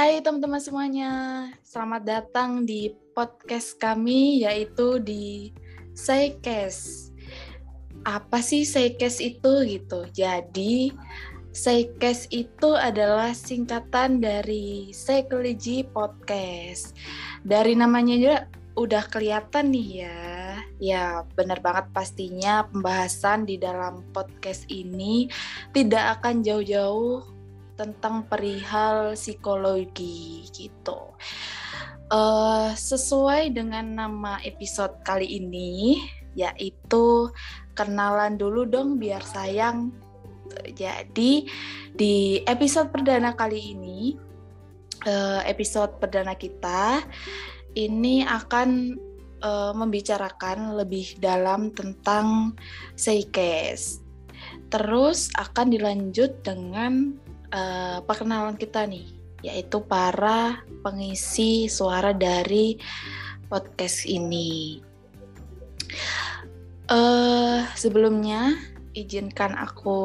Hai 0.00 0.24
teman-teman 0.24 0.64
semuanya, 0.64 1.12
selamat 1.60 2.02
datang 2.08 2.64
di 2.64 2.88
podcast 3.12 3.76
kami 3.76 4.40
yaitu 4.40 4.96
di 4.96 5.52
Saikes. 5.92 7.12
Apa 8.08 8.40
sih 8.40 8.64
Saikes 8.64 9.20
itu 9.20 9.60
gitu? 9.68 10.08
Jadi 10.08 10.88
Saikes 11.52 12.32
itu 12.32 12.72
adalah 12.72 13.36
singkatan 13.36 14.24
dari 14.24 14.88
Psychology 14.96 15.84
Podcast. 15.84 16.96
Dari 17.44 17.76
namanya 17.76 18.16
juga 18.16 18.38
udah 18.80 19.04
kelihatan 19.04 19.68
nih 19.68 20.08
ya. 20.08 20.20
Ya, 20.80 21.28
benar 21.36 21.60
banget 21.60 21.92
pastinya 21.92 22.64
pembahasan 22.72 23.44
di 23.44 23.60
dalam 23.60 24.00
podcast 24.16 24.64
ini 24.72 25.28
tidak 25.76 26.24
akan 26.24 26.40
jauh-jauh 26.40 27.39
tentang 27.80 28.28
perihal 28.28 29.16
psikologi 29.16 30.44
gitu. 30.52 31.16
Uh, 32.12 32.76
sesuai 32.76 33.56
dengan 33.56 33.96
nama 33.96 34.36
episode 34.44 35.00
kali 35.00 35.40
ini, 35.40 36.04
yaitu 36.36 37.32
kenalan 37.72 38.36
dulu 38.36 38.68
dong 38.68 39.00
biar 39.00 39.24
sayang. 39.24 39.88
Jadi 40.76 41.48
di 41.96 42.44
episode 42.44 42.92
perdana 42.92 43.32
kali 43.32 43.72
ini, 43.72 44.12
uh, 45.08 45.40
episode 45.48 45.96
perdana 45.96 46.36
kita 46.36 47.00
ini 47.78 48.26
akan 48.26 48.98
uh, 49.40 49.72
membicarakan 49.72 50.76
lebih 50.76 51.16
dalam 51.22 51.70
tentang 51.72 52.58
Seikes. 52.98 54.02
Terus 54.70 55.30
akan 55.38 55.70
dilanjut 55.70 56.42
dengan 56.42 57.14
uh, 57.54 57.98
perkenalan 58.06 58.56
kita 58.56 58.86
nih, 58.86 59.06
yaitu 59.44 59.82
para 59.84 60.62
pengisi 60.82 61.66
suara 61.66 62.14
dari 62.14 62.78
podcast 63.50 64.06
ini. 64.06 64.80
Uh, 66.90 67.62
sebelumnya, 67.78 68.58
izinkan 68.94 69.54
aku 69.54 70.00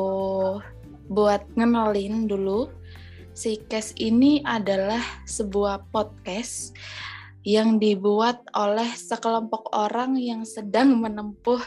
buat 1.09 1.45
ngenalin 1.57 2.29
dulu. 2.29 2.69
Si 3.35 3.59
Kes 3.67 3.91
ini 3.99 4.39
adalah 4.47 5.01
sebuah 5.27 5.91
podcast 5.91 6.71
yang 7.45 7.77
dibuat 7.77 8.41
oleh 8.57 8.89
sekelompok 8.95 9.69
orang 9.75 10.17
yang 10.17 10.41
sedang 10.47 10.97
menempuh 10.97 11.61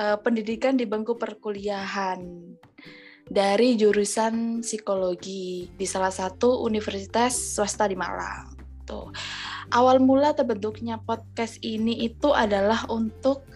uh, 0.00 0.18
pendidikan 0.18 0.74
di 0.74 0.82
bangku 0.82 1.14
perkuliahan 1.14 2.18
dari 3.32 3.80
jurusan 3.80 4.60
psikologi 4.60 5.72
di 5.72 5.86
salah 5.88 6.12
satu 6.12 6.60
universitas 6.68 7.32
swasta 7.32 7.88
di 7.88 7.96
Malang. 7.96 8.52
Tuh. 8.84 9.08
Awal 9.72 10.04
mula 10.04 10.36
terbentuknya 10.36 11.00
podcast 11.00 11.56
ini 11.64 12.04
itu 12.04 12.36
adalah 12.36 12.84
untuk 12.92 13.48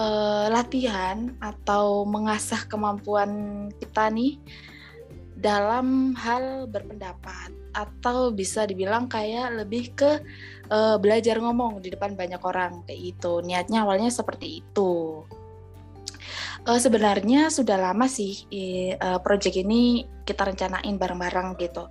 uh, 0.00 0.48
latihan 0.48 1.36
atau 1.36 2.08
mengasah 2.08 2.64
kemampuan 2.64 3.68
kita 3.76 4.08
nih 4.08 4.40
dalam 5.36 6.16
hal 6.16 6.64
berpendapat 6.64 7.52
atau 7.76 8.32
bisa 8.32 8.64
dibilang 8.64 9.04
kayak 9.04 9.52
lebih 9.52 9.92
ke 9.92 10.20
uh, 10.72 10.96
belajar 10.96 11.36
ngomong 11.44 11.84
di 11.84 11.92
depan 11.92 12.16
banyak 12.16 12.40
orang 12.40 12.80
kayak 12.88 13.20
itu. 13.20 13.44
Niatnya 13.44 13.84
awalnya 13.84 14.08
seperti 14.08 14.64
itu. 14.64 15.24
Uh, 16.68 16.76
sebenarnya 16.76 17.48
sudah 17.48 17.80
lama 17.80 18.04
sih 18.04 18.44
uh, 19.00 19.16
project 19.24 19.56
ini 19.56 20.04
kita 20.28 20.44
rencanain 20.44 21.00
bareng-bareng 21.00 21.56
gitu. 21.56 21.88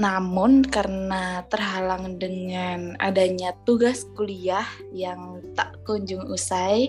Namun 0.00 0.64
karena 0.64 1.44
terhalang 1.50 2.16
dengan 2.16 2.96
adanya 3.02 3.52
tugas 3.68 4.08
kuliah 4.16 4.64
yang 4.94 5.42
tak 5.52 5.76
kunjung 5.84 6.24
usai, 6.30 6.88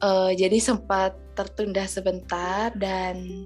uh, 0.00 0.32
jadi 0.32 0.56
sempat 0.62 1.18
tertunda 1.36 1.84
sebentar 1.84 2.72
dan 2.72 3.44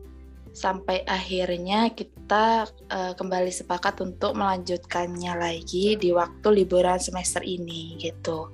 sampai 0.53 1.01
akhirnya 1.09 1.91
kita 1.97 2.69
uh, 2.93 3.13
kembali 3.17 3.49
sepakat 3.49 4.05
untuk 4.05 4.37
melanjutkannya 4.37 5.33
lagi 5.33 5.97
di 5.97 6.13
waktu 6.13 6.63
liburan 6.63 7.01
semester 7.01 7.41
ini 7.41 7.97
gitu. 7.97 8.53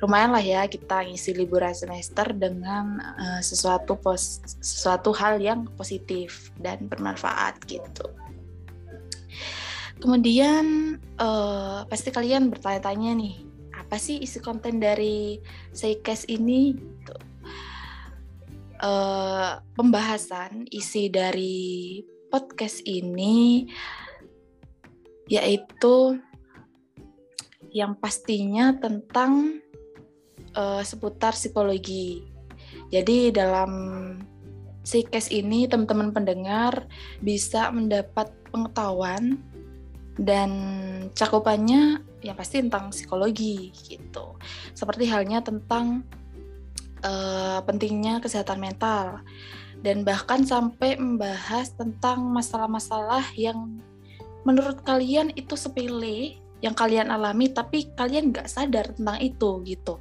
Lumayan 0.00 0.32
lah 0.32 0.40
ya 0.40 0.64
kita 0.64 1.04
ngisi 1.04 1.36
liburan 1.36 1.76
semester 1.76 2.32
dengan 2.32 2.96
uh, 3.00 3.40
sesuatu 3.44 4.00
pos 4.00 4.40
sesuatu 4.64 5.12
hal 5.12 5.36
yang 5.40 5.68
positif 5.76 6.48
dan 6.56 6.88
bermanfaat 6.88 7.60
gitu. 7.68 8.08
Kemudian 10.00 10.96
uh, 11.20 11.84
pasti 11.84 12.08
kalian 12.08 12.48
bertanya-tanya 12.48 13.12
nih, 13.20 13.36
apa 13.76 14.00
sih 14.00 14.16
isi 14.24 14.40
konten 14.40 14.80
dari 14.80 15.36
Seikes 15.76 16.24
ini? 16.32 16.72
Gitu 16.72 17.30
uh, 18.80 19.60
pembahasan 19.76 20.66
isi 20.72 21.12
dari 21.12 22.00
podcast 22.32 22.82
ini 22.88 23.68
yaitu 25.30 26.18
yang 27.70 27.94
pastinya 27.94 28.74
tentang 28.74 29.62
uh, 30.56 30.82
seputar 30.82 31.34
psikologi. 31.34 32.26
Jadi 32.90 33.30
dalam 33.30 33.70
Psikes 34.80 35.28
ini 35.28 35.68
teman-teman 35.68 36.10
pendengar 36.10 36.88
bisa 37.20 37.68
mendapat 37.68 38.32
pengetahuan 38.48 39.36
dan 40.16 40.50
cakupannya 41.12 42.00
yang 42.24 42.36
pasti 42.36 42.64
tentang 42.64 42.88
psikologi 42.88 43.70
gitu. 43.86 44.34
Seperti 44.72 45.04
halnya 45.06 45.44
tentang 45.44 46.02
uh, 47.04 47.60
pentingnya 47.64 48.24
kesehatan 48.24 48.58
mental 48.58 49.20
dan 49.84 50.04
bahkan 50.04 50.44
sampai 50.44 50.96
membahas 50.96 51.72
tentang 51.76 52.24
masalah-masalah 52.32 53.24
yang 53.36 53.80
menurut 54.48 54.80
kalian 54.84 55.28
itu 55.36 55.56
sepele 55.56 56.40
yang 56.60 56.76
kalian 56.76 57.08
alami 57.08 57.52
tapi 57.52 57.92
kalian 57.96 58.32
nggak 58.32 58.48
sadar 58.48 58.92
tentang 58.92 59.18
itu 59.20 59.64
gitu. 59.64 60.00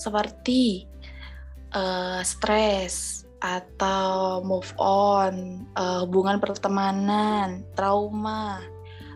Seperti 0.00 0.88
uh, 1.72 2.20
stres 2.24 3.24
atau 3.38 4.42
move 4.42 4.68
on 4.82 5.62
uh, 5.78 6.02
hubungan 6.02 6.42
pertemanan 6.42 7.62
trauma 7.78 8.58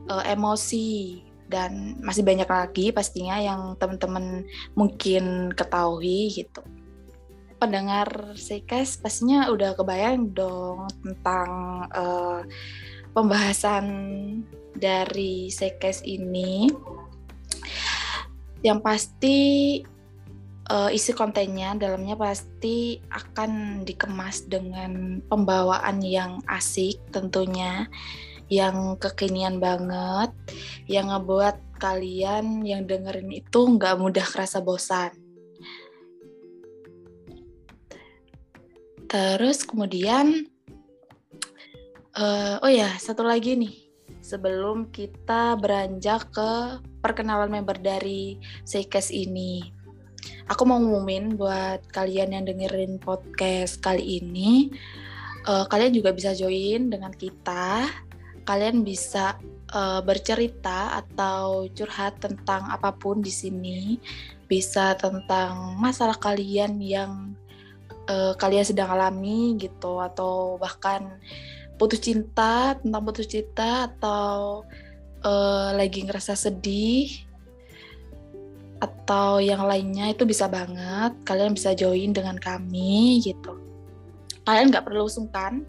uh, 0.07 0.23
emosi 0.23 1.19
dan 1.51 2.01
masih 2.01 2.25
banyak 2.25 2.49
lagi 2.49 2.87
pastinya 2.95 3.37
yang 3.37 3.77
teman-teman 3.77 4.47
mungkin 4.73 5.53
ketahui 5.53 6.33
gitu. 6.33 6.63
Pendengar 7.61 8.35
Seikes 8.35 8.99
pastinya 8.99 9.51
udah 9.53 9.77
kebayang 9.77 10.33
dong 10.35 10.89
tentang 11.03 11.51
uh, 11.93 12.41
pembahasan 13.13 13.87
dari 14.77 15.49
Seikes 15.53 16.05
ini. 16.05 16.71
Yang 18.63 18.79
pasti 18.83 19.39
uh, 20.71 20.91
isi 20.95 21.11
kontennya 21.13 21.75
dalamnya 21.75 22.15
pasti 22.15 23.03
akan 23.11 23.83
dikemas 23.83 24.47
dengan 24.47 25.19
pembawaan 25.27 25.99
yang 26.01 26.39
asik 26.47 27.03
tentunya, 27.11 27.91
yang 28.47 28.95
kekinian 29.03 29.59
banget, 29.59 30.31
yang 30.87 31.11
ngebuat 31.11 31.59
kalian 31.83 32.63
yang 32.63 32.87
dengerin 32.87 33.35
itu 33.35 33.61
nggak 33.75 33.99
mudah 33.99 34.23
kerasa 34.23 34.63
bosan 34.63 35.23
Terus 39.13 39.69
kemudian, 39.69 40.49
uh, 42.17 42.57
oh 42.65 42.73
ya 42.73 42.97
satu 42.97 43.21
lagi 43.21 43.61
nih, 43.61 43.82
sebelum 44.23 44.89
kita 44.95 45.59
beranjak 45.59 46.31
ke 46.31 46.79
perkenalan 47.03 47.51
member 47.51 47.77
dari 47.77 48.39
Seikes 48.63 49.11
ini, 49.11 49.67
aku 50.47 50.63
mau 50.63 50.79
ngumumin 50.79 51.35
buat 51.35 51.83
kalian 51.91 52.39
yang 52.39 52.45
dengerin 52.47 53.03
podcast 53.03 53.83
kali 53.83 54.23
ini, 54.23 54.71
uh, 55.51 55.67
kalian 55.67 55.93
juga 55.93 56.15
bisa 56.15 56.33
join 56.33 56.89
dengan 56.89 57.11
kita. 57.13 57.91
Kalian 58.43 58.83
bisa 58.83 59.39
uh, 59.71 60.03
bercerita 60.03 60.99
atau 60.99 61.71
curhat 61.71 62.19
tentang 62.19 62.67
apa 62.71 62.91
pun 62.91 63.23
di 63.23 63.31
sini, 63.31 64.03
bisa 64.51 64.99
tentang 64.99 65.79
masalah 65.79 66.19
kalian 66.19 66.83
yang 66.83 67.39
uh, 68.11 68.35
kalian 68.35 68.67
sedang 68.67 68.91
alami 68.91 69.55
gitu 69.63 70.03
atau 70.03 70.59
bahkan 70.59 71.23
putus 71.83 71.99
cinta 71.99 72.79
tentang 72.79 73.03
putus 73.03 73.27
cinta 73.27 73.91
atau 73.91 74.63
uh, 75.27 75.75
lagi 75.75 76.07
ngerasa 76.07 76.39
sedih 76.39 77.11
atau 78.79 79.43
yang 79.43 79.67
lainnya 79.67 80.15
itu 80.15 80.23
bisa 80.23 80.47
banget. 80.47 81.11
Kalian 81.27 81.59
bisa 81.59 81.75
join 81.75 82.15
dengan 82.15 82.39
kami 82.39 83.19
gitu. 83.27 83.59
Kalian 84.47 84.71
nggak 84.71 84.87
perlu 84.87 85.11
sungkan 85.11 85.67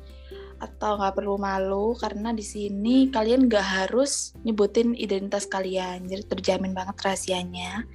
atau 0.62 1.02
nggak 1.02 1.18
perlu 1.18 1.42
malu 1.42 1.98
karena 1.98 2.30
di 2.30 2.46
sini 2.46 3.10
kalian 3.10 3.50
nggak 3.50 3.90
harus 3.90 4.38
nyebutin 4.46 4.94
identitas 4.94 5.50
kalian. 5.50 6.06
Jadi 6.06 6.30
terjamin 6.30 6.78
banget 6.78 6.94
rahasianya. 7.02 7.90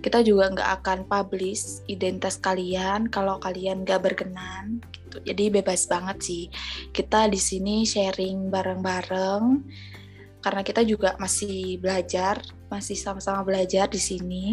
Kita 0.00 0.24
juga 0.24 0.56
nggak 0.56 0.70
akan 0.80 0.98
publish 1.04 1.84
identitas 1.84 2.40
kalian 2.40 3.12
kalau 3.12 3.36
kalian 3.36 3.84
nggak 3.84 4.00
berkenan 4.00 4.80
jadi 5.24 5.50
bebas 5.60 5.86
banget 5.90 6.18
sih. 6.22 6.44
Kita 6.90 7.26
di 7.30 7.40
sini 7.40 7.86
sharing 7.86 8.50
bareng-bareng 8.50 9.44
karena 10.38 10.62
kita 10.62 10.86
juga 10.86 11.18
masih 11.18 11.82
belajar 11.82 12.40
masih 12.68 12.94
sama-sama 12.94 13.42
belajar 13.42 13.88
di 13.88 14.00
sini. 14.00 14.44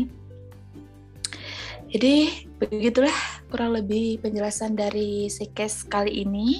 Jadi 1.92 2.48
begitulah 2.60 3.14
kurang 3.48 3.78
lebih 3.78 4.20
penjelasan 4.20 4.76
dari 4.76 5.30
Sekes 5.32 5.86
kali 5.86 6.26
ini. 6.26 6.60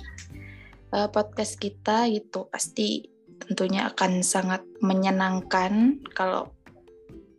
Uh, 0.96 1.12
podcast 1.12 1.60
kita 1.60 2.08
gitu 2.08 2.48
pasti 2.48 3.04
tentunya 3.44 3.92
akan 3.92 4.24
sangat 4.24 4.64
menyenangkan 4.80 6.00
kalau 6.16 6.48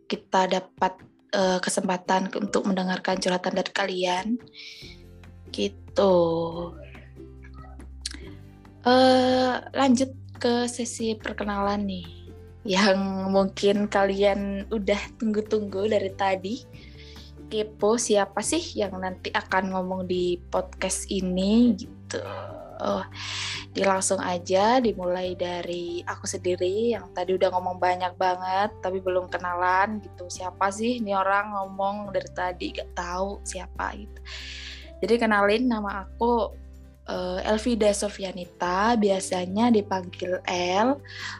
kita 0.05 0.45
dapat 0.45 0.93
uh, 1.33 1.57
kesempatan 1.57 2.29
untuk 2.37 2.69
mendengarkan 2.69 3.17
curhatan 3.17 3.57
dari 3.57 3.71
kalian 3.73 4.25
gitu 5.51 6.15
uh, 8.87 9.53
lanjut 9.73 10.11
ke 10.37 10.69
sesi 10.69 11.17
perkenalan 11.17 11.83
nih 11.83 12.07
yang 12.67 13.31
mungkin 13.31 13.87
kalian 13.87 14.67
udah 14.67 14.99
tunggu-tunggu 15.15 15.87
dari 15.87 16.11
tadi 16.11 16.55
kepo 17.47 17.95
siapa 17.95 18.43
sih 18.43 18.59
yang 18.75 18.99
nanti 18.99 19.31
akan 19.31 19.71
ngomong 19.71 20.03
di 20.03 20.35
podcast 20.51 21.07
ini 21.07 21.71
gitu. 21.79 22.19
Oh, 22.77 23.01
di 23.73 23.81
langsung 23.81 24.21
aja 24.21 24.77
dimulai 24.77 25.33
dari 25.33 26.05
aku 26.05 26.29
sendiri 26.29 26.93
yang 26.93 27.09
tadi 27.09 27.33
udah 27.33 27.49
ngomong 27.49 27.81
banyak 27.81 28.13
banget 28.19 28.69
tapi 28.83 29.01
belum 29.01 29.31
kenalan 29.31 29.97
gitu. 30.03 30.29
Siapa 30.29 30.69
sih 30.69 31.01
ini 31.01 31.15
orang 31.15 31.57
ngomong 31.57 32.13
dari 32.13 32.29
tadi 32.35 32.75
gak 32.75 32.93
tahu 32.93 33.41
siapa 33.41 33.97
gitu. 33.97 34.19
Jadi 34.97 35.13
kenalin 35.21 35.69
nama 35.69 36.05
aku 36.05 36.57
uh, 37.07 37.39
Elvida 37.43 37.91
Sofianita, 37.95 38.97
biasanya 38.99 39.71
dipanggil 39.71 40.41
El. 40.45 40.99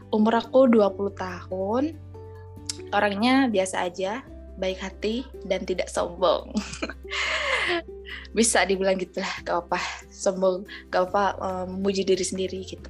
Umur 0.10 0.40
aku 0.40 0.70
20 0.70 1.14
tahun. 1.18 1.84
Orangnya 2.96 3.52
biasa 3.52 3.90
aja, 3.90 4.24
baik 4.58 4.80
hati 4.82 5.28
dan 5.46 5.64
tidak 5.68 5.92
sombong. 5.92 6.50
Bisa 8.38 8.64
dibilang 8.64 8.96
gitu 8.98 9.20
lah, 9.20 9.34
gak 9.44 9.68
apa 9.68 9.80
sombong, 10.10 10.64
gak 10.90 11.12
apa 11.12 11.36
um, 11.38 11.80
memuji 11.80 12.08
diri 12.08 12.24
sendiri 12.24 12.64
gitu. 12.64 12.90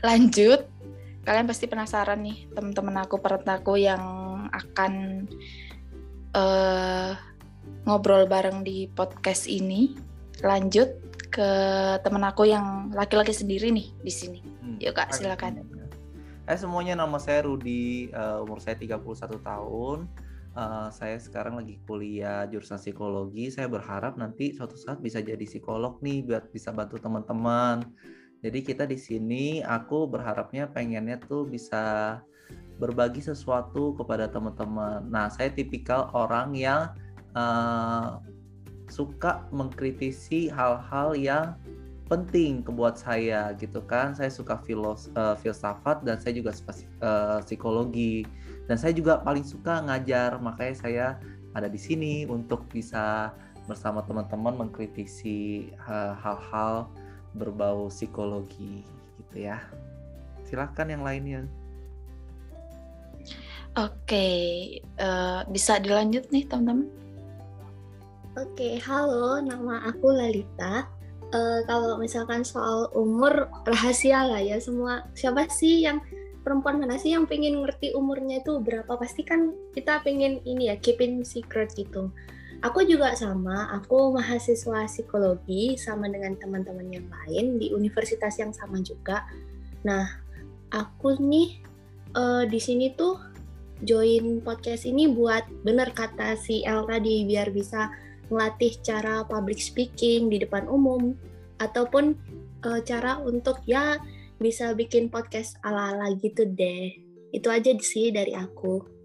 Lanjut, 0.00 0.68
kalian 1.26 1.48
pasti 1.48 1.66
penasaran 1.66 2.22
nih 2.22 2.48
teman-teman 2.54 3.02
aku, 3.02 3.18
perantaku 3.18 3.80
yang 3.80 4.02
akan 4.54 5.26
uh, 6.32 7.12
ngobrol 7.86 8.26
bareng 8.26 8.66
di 8.66 8.90
podcast 8.90 9.46
ini. 9.46 9.94
Lanjut 10.44 10.90
ke 11.32 11.50
teman 12.00 12.24
aku 12.24 12.48
yang 12.48 12.92
laki-laki 12.92 13.32
sendiri 13.32 13.72
nih 13.72 13.88
di 14.02 14.12
sini. 14.12 14.40
Hmm. 14.62 14.76
Yuk 14.80 14.96
kak, 14.96 15.14
silakan. 15.14 15.64
Hai 16.46 16.56
semuanya, 16.62 16.94
nama 16.94 17.18
saya 17.18 17.42
Rudi, 17.42 18.06
uh, 18.14 18.46
umur 18.46 18.62
saya 18.62 18.78
31 18.78 19.02
tahun. 19.42 20.06
Uh, 20.56 20.88
saya 20.88 21.18
sekarang 21.20 21.58
lagi 21.58 21.76
kuliah 21.84 22.46
jurusan 22.46 22.78
psikologi. 22.78 23.50
Saya 23.50 23.66
berharap 23.66 24.14
nanti 24.14 24.54
suatu 24.54 24.78
saat 24.78 25.02
bisa 25.02 25.18
jadi 25.18 25.42
psikolog 25.42 25.98
nih, 26.00 26.22
biar 26.22 26.46
bisa 26.48 26.70
bantu 26.70 27.02
teman-teman. 27.02 27.82
Jadi 28.46 28.62
kita 28.62 28.86
di 28.86 28.94
sini, 28.94 29.58
aku 29.66 30.06
berharapnya 30.06 30.70
pengennya 30.70 31.18
tuh 31.18 31.50
bisa 31.50 32.16
berbagi 32.78 33.24
sesuatu 33.24 33.96
kepada 33.96 34.28
teman-teman. 34.30 35.08
Nah, 35.08 35.26
saya 35.32 35.50
tipikal 35.50 36.12
orang 36.12 36.54
yang 36.54 36.94
uh, 37.36 38.18
suka 38.88 39.44
mengkritisi 39.52 40.48
hal-hal 40.48 41.12
yang 41.12 41.52
penting 42.06 42.62
kebuat 42.62 42.96
saya 42.96 43.52
gitu 43.58 43.82
kan. 43.84 44.14
Saya 44.16 44.30
suka 44.32 44.58
filos 44.62 45.12
uh, 45.18 45.36
filsafat 45.38 46.02
dan 46.06 46.16
saya 46.22 46.38
juga 46.38 46.54
uh, 47.02 47.38
psikologi. 47.44 48.24
Dan 48.66 48.80
saya 48.80 48.90
juga 48.96 49.22
paling 49.22 49.46
suka 49.46 49.84
ngajar 49.84 50.42
makanya 50.42 50.74
saya 50.74 51.06
ada 51.54 51.70
di 51.70 51.78
sini 51.78 52.26
untuk 52.26 52.66
bisa 52.66 53.30
bersama 53.66 54.02
teman-teman 54.06 54.66
mengkritisi 54.66 55.70
eh, 55.74 56.12
hal-hal 56.22 56.86
berbau 57.34 57.90
psikologi 57.90 58.82
gitu 59.22 59.36
ya. 59.46 59.62
Silahkan 60.46 60.86
yang 60.86 61.02
lainnya. 61.02 61.46
Oke 63.76 64.28
uh, 64.96 65.44
bisa 65.52 65.76
dilanjut 65.76 66.32
nih 66.32 66.48
teman-teman 66.48 66.88
Oke, 68.36 68.76
halo, 68.84 69.40
nama 69.40 69.80
aku 69.88 70.12
Lalita. 70.12 70.84
Uh, 71.32 71.64
kalau 71.64 71.96
misalkan 71.96 72.44
soal 72.44 72.92
umur 72.92 73.48
rahasia 73.64 74.28
lah 74.28 74.44
ya 74.44 74.60
semua 74.60 75.08
siapa 75.16 75.48
sih 75.48 75.88
yang 75.88 76.04
perempuan 76.44 76.76
mana 76.76 77.00
sih 77.00 77.16
yang 77.16 77.24
pengen 77.24 77.64
ngerti 77.64 77.96
umurnya 77.96 78.44
itu 78.44 78.60
berapa? 78.60 78.92
Pasti 79.00 79.24
kan 79.24 79.56
kita 79.72 80.04
pengen 80.04 80.44
ini 80.44 80.68
ya 80.68 80.76
keeping 80.76 81.24
secret 81.24 81.72
gitu. 81.80 82.12
Aku 82.60 82.84
juga 82.84 83.16
sama 83.16 83.72
aku 83.72 84.12
mahasiswa 84.12 84.84
psikologi 84.84 85.80
sama 85.80 86.04
dengan 86.12 86.36
teman-teman 86.36 86.92
yang 86.92 87.08
lain 87.08 87.56
di 87.56 87.72
universitas 87.72 88.36
yang 88.36 88.52
sama 88.52 88.84
juga. 88.84 89.24
Nah 89.80 90.12
aku 90.76 91.16
nih 91.24 91.64
uh, 92.12 92.44
di 92.44 92.60
sini 92.60 92.92
tuh 93.00 93.16
join 93.80 94.44
podcast 94.44 94.84
ini 94.84 95.08
buat 95.08 95.48
bener 95.64 95.88
kata 95.96 96.36
si 96.36 96.68
El 96.68 96.84
tadi 96.84 97.24
biar 97.24 97.48
bisa 97.48 98.04
melatih 98.28 98.74
cara 98.82 99.22
public 99.26 99.58
speaking 99.62 100.28
di 100.30 100.42
depan 100.42 100.66
umum 100.66 101.14
ataupun 101.62 102.16
uh, 102.66 102.80
cara 102.82 103.20
untuk 103.22 103.62
ya 103.64 103.96
bisa 104.36 104.76
bikin 104.76 105.08
podcast 105.08 105.56
ala-ala 105.64 106.12
gitu 106.20 106.44
deh. 106.44 106.92
Itu 107.32 107.48
aja 107.48 107.72
sih 107.80 108.12
dari 108.12 108.36
aku. 108.36 108.96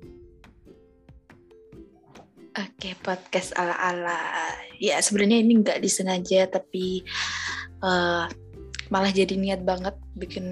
Oke, 2.52 3.00
podcast 3.00 3.56
ala-ala. 3.56 4.20
Ya, 4.76 5.00
sebenarnya 5.00 5.40
ini 5.40 5.64
nggak 5.64 5.80
disengaja, 5.80 6.52
tapi 6.52 7.00
uh, 7.80 8.28
malah 8.92 9.12
jadi 9.16 9.40
niat 9.40 9.64
banget 9.64 9.96
bikin 10.20 10.46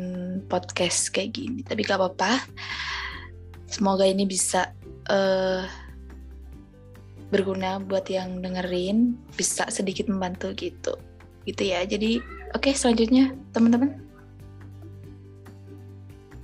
podcast 0.47 1.11
kayak 1.11 1.35
gini. 1.35 1.59
Tapi 1.67 1.83
gak 1.83 1.99
apa-apa. 1.99 2.39
Semoga 3.67 4.07
ini 4.07 4.23
bisa 4.23 4.71
uh, 5.11 5.67
berguna 7.29 7.77
buat 7.77 8.09
yang 8.09 8.41
dengerin 8.41 9.13
bisa 9.38 9.69
sedikit 9.69 10.09
membantu 10.09 10.53
gitu. 10.57 10.98
Gitu 11.45 11.62
ya. 11.69 11.86
Jadi 11.86 12.21
oke 12.57 12.69
okay, 12.69 12.74
selanjutnya 12.74 13.38
teman-teman. 13.53 14.01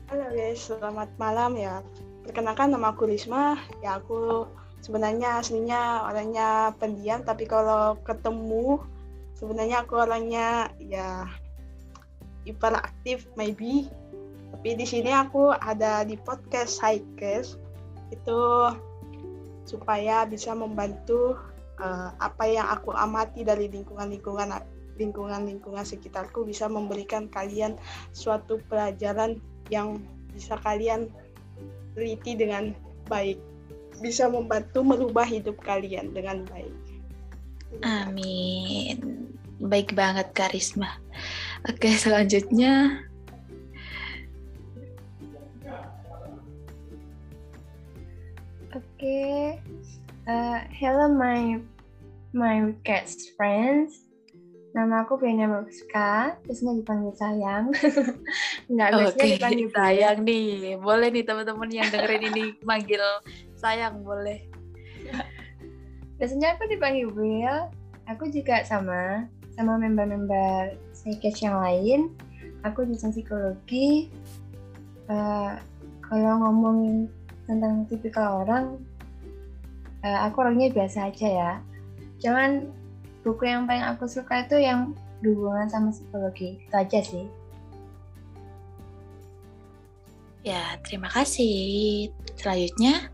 Halo 0.10 0.30
guys 0.32 0.70
selamat 0.70 1.10
malam 1.18 1.58
ya. 1.58 1.82
Perkenalkan 2.22 2.74
nama 2.74 2.94
aku 2.94 3.10
Risma. 3.10 3.58
Ya 3.82 3.98
aku 3.98 4.46
sebenarnya 4.86 5.42
aslinya 5.42 6.06
orangnya 6.06 6.77
pendiam 6.77 7.25
tapi 7.25 7.50
kalau 7.50 7.98
ketemu 8.06 8.77
sebenarnya 9.34 9.82
aku 9.82 9.98
orangnya 9.98 10.70
ya 10.77 11.25
hiperaktif 12.46 13.25
maybe. 13.34 13.89
Tapi 14.54 14.77
di 14.77 14.86
sini 14.86 15.12
aku 15.12 15.51
ada 15.51 16.06
di 16.06 16.15
podcast 16.15 16.77
Highcast 16.80 17.58
itu 18.13 18.39
supaya 19.65 20.24
bisa 20.29 20.53
membantu 20.53 21.36
uh, 21.81 22.13
apa 22.22 22.45
yang 22.48 22.69
aku 22.69 22.93
amati 22.93 23.41
dari 23.43 23.67
lingkungan-lingkungan 23.67 24.53
lingkungan-lingkungan 24.95 25.84
sekitarku 25.84 26.48
bisa 26.48 26.72
memberikan 26.72 27.27
kalian 27.27 27.75
suatu 28.15 28.63
pelajaran 28.72 29.43
yang 29.67 30.00
bisa 30.31 30.55
kalian 30.63 31.12
teliti 31.98 32.39
dengan 32.39 32.72
baik 33.12 33.39
bisa 34.00 34.27
membantu 34.27 34.84
merubah 34.84 35.24
hidup 35.24 35.55
kalian 35.63 36.12
dengan 36.12 36.43
baik. 36.51 36.75
Amin. 37.84 39.27
Baik 39.60 39.95
banget 39.95 40.31
Karisma. 40.36 41.00
Oke, 41.67 41.95
selanjutnya 41.95 43.03
okay. 48.96 49.60
Uh, 50.24 50.64
hello 50.72 51.12
my 51.12 51.60
my 52.32 52.72
cats 52.88 53.36
friends. 53.36 54.08
Nama 54.75 55.08
aku 55.08 55.20
Benya 55.20 55.48
Baguska, 55.48 56.36
biasanya 56.44 56.84
dipanggil 56.84 57.14
sayang. 57.16 57.72
Enggak, 58.72 58.90
biasanya 58.92 59.16
okay. 59.16 59.32
dipanggil 59.40 59.70
sayang 59.80 60.18
nih. 60.24 60.75
Boleh 60.80 61.08
nih 61.12 61.24
teman-teman 61.28 61.70
yang 61.72 61.88
dengerin 61.92 62.24
ini 62.32 62.46
manggil 62.64 63.04
sayang 63.56 64.04
boleh. 64.04 64.48
biasanya 66.20 66.56
aku 66.56 66.68
dipanggil 66.72 67.12
Will. 67.12 67.72
Aku 68.08 68.32
juga 68.32 68.64
sama 68.64 69.28
sama 69.56 69.80
member-member 69.80 70.75
Saikes 70.92 71.44
yang 71.44 71.60
lain. 71.60 72.12
Aku 72.68 72.84
jurusan 72.84 73.16
psikologi. 73.16 74.12
Uh, 75.08 75.56
kalau 76.04 76.44
ngomongin 76.44 77.08
tentang 77.46 77.86
tipikal 77.90 78.46
orang, 78.46 78.78
uh, 80.06 80.20
aku 80.30 80.46
orangnya 80.46 80.74
biasa 80.74 81.10
aja 81.10 81.28
ya. 81.30 81.52
Cuman 82.22 82.70
buku 83.25 83.50
yang 83.50 83.66
paling 83.66 83.86
aku 83.86 84.06
suka 84.06 84.46
itu 84.46 84.62
yang 84.62 84.94
berhubungan 85.22 85.70
sama 85.70 85.90
psikologi. 85.90 86.62
Itu 86.62 86.75
aja 86.75 87.00
sih. 87.02 87.25
Ya, 90.46 90.78
terima 90.86 91.10
kasih. 91.10 92.14
Selanjutnya. 92.38 93.10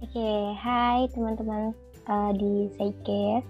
Oke, 0.00 0.32
hai 0.58 1.06
teman-teman 1.12 1.76
uh, 2.08 2.30
di 2.32 2.72
Saikes. 2.80 3.44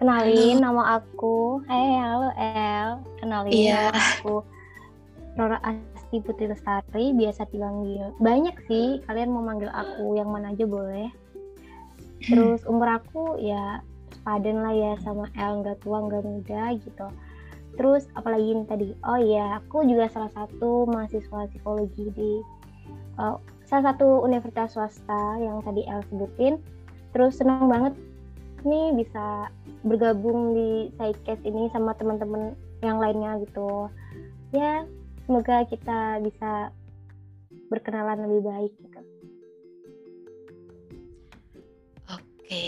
Kenalin 0.00 0.58
halo. 0.58 0.64
nama 0.64 0.82
aku. 0.98 1.60
Hai, 1.68 1.94
halo 2.00 2.28
El. 2.40 2.90
Kenalin 3.20 3.52
yeah. 3.52 3.92
nama 3.92 4.00
aku 4.18 4.42
Rora 5.36 5.58
Putri 6.20 6.50
Lestari, 6.50 7.16
biasa 7.16 7.48
dipanggil. 7.48 8.12
Banyak 8.20 8.56
sih, 8.68 9.00
kalian 9.08 9.32
mau 9.32 9.40
manggil 9.40 9.72
aku 9.72 10.18
yang 10.18 10.28
mana 10.28 10.52
aja 10.52 10.68
boleh. 10.68 11.08
Terus 12.20 12.60
umur 12.70 13.00
aku 13.00 13.40
ya 13.40 13.80
paden 14.26 14.60
lah 14.60 14.74
ya 14.76 14.92
sama 15.00 15.30
El, 15.38 15.64
nggak 15.64 15.80
tua 15.80 16.04
nggak 16.04 16.26
muda 16.26 16.76
gitu. 16.76 17.06
Terus 17.80 18.04
apalagi 18.12 18.52
ini 18.52 18.64
tadi? 18.68 18.88
Oh 19.08 19.16
iya, 19.16 19.56
aku 19.62 19.88
juga 19.88 20.10
salah 20.12 20.28
satu 20.36 20.84
mahasiswa 20.90 21.48
psikologi 21.48 22.12
di 22.12 22.30
uh, 23.16 23.40
salah 23.64 23.94
satu 23.94 24.20
universitas 24.20 24.76
swasta 24.76 25.40
yang 25.40 25.64
tadi 25.64 25.88
El 25.88 26.04
sebutin. 26.12 26.60
Terus 27.16 27.40
senang 27.40 27.72
banget 27.72 27.96
nih 28.62 28.94
bisa 28.94 29.50
bergabung 29.82 30.54
di 30.54 30.92
sidecast 30.94 31.42
ini 31.42 31.66
sama 31.74 31.96
teman-teman 31.98 32.54
yang 32.82 32.98
lainnya 32.98 33.38
gitu 33.42 33.90
ya 34.54 34.86
semoga 35.24 35.64
kita 35.68 36.18
bisa 36.24 36.70
berkenalan 37.72 38.28
lebih 38.28 38.42
baik 38.44 38.72
gitu. 38.78 39.00
Oke 42.12 42.66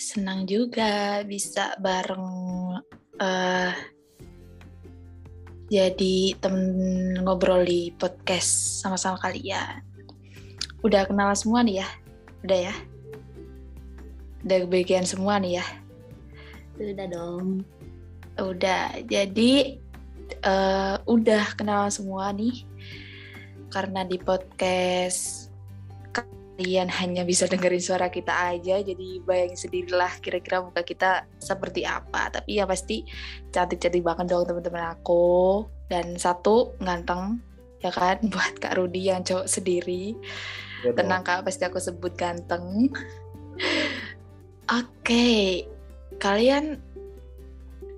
senang 0.00 0.42
juga 0.42 1.22
bisa 1.22 1.78
bareng 1.78 2.28
uh, 3.22 3.72
jadi 5.70 6.34
temen 6.42 7.14
ngobrol 7.22 7.62
di 7.62 7.94
podcast 7.94 8.82
sama-sama 8.82 9.22
kalian. 9.22 9.86
Udah 10.82 11.06
kenal 11.06 11.30
semua 11.38 11.62
nih 11.62 11.86
ya? 11.86 11.88
Udah 12.42 12.58
ya? 12.58 12.74
Udah 14.42 14.66
bagian 14.66 15.06
semua 15.06 15.38
nih 15.38 15.62
ya? 15.62 15.66
Sudah 16.74 17.06
dong. 17.06 17.62
Udah 18.34 18.98
jadi 19.06 19.78
uh, 20.42 20.96
udah 21.06 21.54
kenal 21.54 21.90
semua 21.90 22.30
nih. 22.34 22.66
Karena 23.70 24.02
di 24.02 24.18
podcast 24.18 25.50
kalian 26.10 26.92
hanya 26.92 27.24
bisa 27.24 27.48
dengerin 27.48 27.80
suara 27.80 28.12
kita 28.12 28.52
aja 28.52 28.84
jadi 28.84 29.24
bayangin 29.24 29.56
sendirilah 29.56 30.12
kira-kira 30.20 30.60
muka 30.60 30.84
kita 30.84 31.24
seperti 31.40 31.86
apa. 31.88 32.28
Tapi 32.34 32.60
ya 32.60 32.68
pasti 32.68 33.06
cantik-cantik 33.54 34.04
banget 34.04 34.28
dong 34.28 34.44
teman-teman 34.44 34.92
aku. 34.92 35.64
Dan 35.88 36.20
satu 36.20 36.76
ganteng 36.82 37.40
ya 37.80 37.88
kan? 37.88 38.20
Buat 38.32 38.60
Kak 38.60 38.76
Rudi 38.76 39.08
yang 39.08 39.24
cowok 39.24 39.48
sendiri. 39.48 40.14
Ya 40.84 40.92
tenang 40.96 41.24
Kak 41.24 41.48
pasti 41.48 41.64
aku 41.64 41.80
sebut 41.80 42.12
ganteng. 42.16 42.88
Oke, 44.70 44.86
okay. 45.02 45.42
kalian 46.22 46.78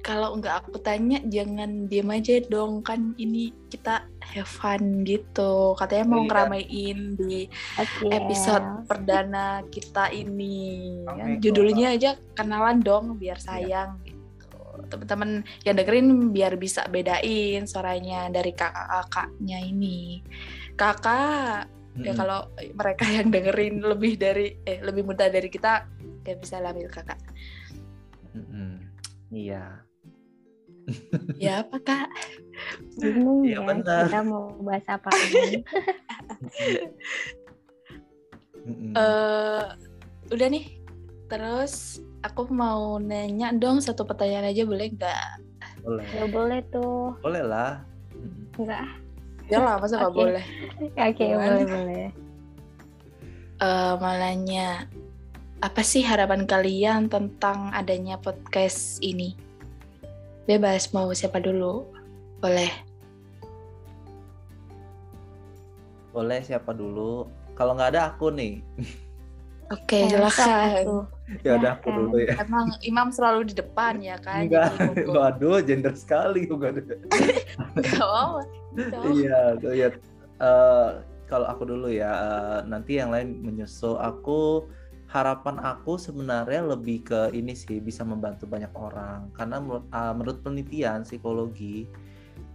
kalau 0.03 0.35
nggak 0.35 0.67
aku 0.67 0.83
tanya 0.83 1.23
jangan 1.31 1.87
diem 1.87 2.11
aja 2.11 2.43
dong 2.51 2.83
kan 2.83 3.15
ini 3.23 3.55
kita 3.71 4.03
have 4.19 4.51
fun 4.51 5.07
gitu 5.07 5.79
katanya 5.79 6.05
mau 6.11 6.19
oh, 6.19 6.23
iya. 6.23 6.29
ngeramein 6.29 6.99
di 7.15 7.47
okay. 7.79 8.11
episode 8.11 8.67
perdana 8.91 9.63
kita 9.71 10.11
ini 10.11 11.07
kan 11.07 11.39
judulnya 11.39 11.95
aja 11.95 12.19
kenalan 12.35 12.83
dong 12.83 13.15
biar 13.15 13.39
iya. 13.39 13.47
sayang 13.47 13.91
iya. 14.03 14.11
gitu 14.11 14.61
teman-teman 14.91 15.31
yang 15.63 15.77
dengerin 15.79 16.09
biar 16.35 16.53
bisa 16.59 16.83
bedain 16.91 17.63
suaranya 17.71 18.27
dari 18.27 18.53
kakak-kakaknya 18.59 19.59
ini 19.63 20.27
kakak 20.75 21.71
hmm. 21.95 22.03
ya 22.03 22.13
kalau 22.19 22.51
mereka 22.75 23.07
yang 23.07 23.31
dengerin 23.31 23.79
lebih 23.87 24.19
dari 24.19 24.59
eh 24.67 24.83
lebih 24.83 25.07
muda 25.07 25.31
dari 25.31 25.47
kita 25.47 25.87
gak 26.27 26.39
bisa 26.43 26.59
lamil 26.59 26.91
kakak 26.91 27.23
iya 29.33 29.81
ya 31.43 31.63
apa 31.63 31.77
kak? 31.83 32.09
Bingung 32.99 33.47
ya, 33.47 33.63
ya 33.63 34.07
kita 34.07 34.21
mau 34.23 34.53
bahas 34.63 34.87
apa 34.87 35.09
ini 35.31 35.65
uh, 38.95 39.75
udah 40.35 40.49
nih 40.51 40.79
terus 41.27 42.05
aku 42.23 42.47
mau 42.53 43.01
nanya 43.01 43.51
dong 43.57 43.81
satu 43.81 44.05
pertanyaan 44.05 44.53
aja 44.53 44.63
boleh 44.69 44.89
nggak? 44.93 45.29
Boleh. 45.83 46.07
Ya 46.15 46.25
boleh 46.29 46.61
tuh. 46.71 47.17
Boleh 47.25 47.43
lah. 47.43 47.83
Enggak 48.61 49.03
ya 49.53 49.59
lah 49.61 49.77
masa 49.77 50.01
nggak 50.01 50.13
okay. 50.17 50.23
boleh? 50.25 50.45
Oke 50.81 51.03
okay, 51.13 51.31
boleh 51.37 51.65
boleh. 51.69 52.07
Uh, 53.63 53.95
mau 54.01 54.15
nanya 54.17 54.89
apa 55.63 55.85
sih 55.85 56.03
harapan 56.03 56.49
kalian 56.49 57.13
tentang 57.13 57.69
adanya 57.77 58.19
podcast 58.19 58.99
ini? 59.05 59.37
Bebas 60.43 60.91
mau 60.91 61.07
siapa 61.15 61.39
dulu? 61.39 61.87
Boleh. 62.43 62.67
Boleh 66.11 66.43
siapa 66.43 66.75
dulu? 66.75 67.31
Kalau 67.55 67.79
nggak 67.79 67.95
ada 67.95 68.11
aku 68.11 68.35
nih. 68.35 68.59
Oke, 69.71 70.03
okay, 70.03 70.11
silakan. 70.11 71.07
Ya 71.47 71.57
udah 71.57 71.79
aku 71.79 71.89
dulu 71.95 72.17
ya. 72.21 72.35
Emang 72.43 72.75
Imam 72.83 73.09
selalu 73.15 73.49
di 73.49 73.55
depan 73.55 74.03
ya 74.03 74.19
kan? 74.19 74.45
Enggak, 74.45 74.75
waduh, 75.09 75.63
gender 75.65 75.95
sekali 75.95 76.45
enggak 76.45 76.83
ada. 76.83 76.95
Iya, 79.15 79.57
ya. 79.63 79.89
Uh, 80.43 81.01
kalau 81.31 81.47
aku 81.49 81.65
dulu 81.71 81.89
ya, 81.89 82.11
uh, 82.11 82.59
nanti 82.67 82.99
yang 82.99 83.15
lain 83.15 83.41
menyusul. 83.41 83.97
Aku 83.97 84.67
harapan 85.13 85.61
aku 85.61 86.01
sebenarnya 86.01 86.65
lebih 86.65 87.05
ke 87.05 87.29
ini 87.37 87.53
sih 87.53 87.85
bisa 87.85 88.01
membantu 88.01 88.49
banyak 88.49 88.73
orang. 88.73 89.29
Karena 89.37 89.61
menurut, 89.61 89.85
uh, 89.93 90.13
menurut 90.17 90.39
penelitian 90.41 91.05
psikologi 91.05 91.85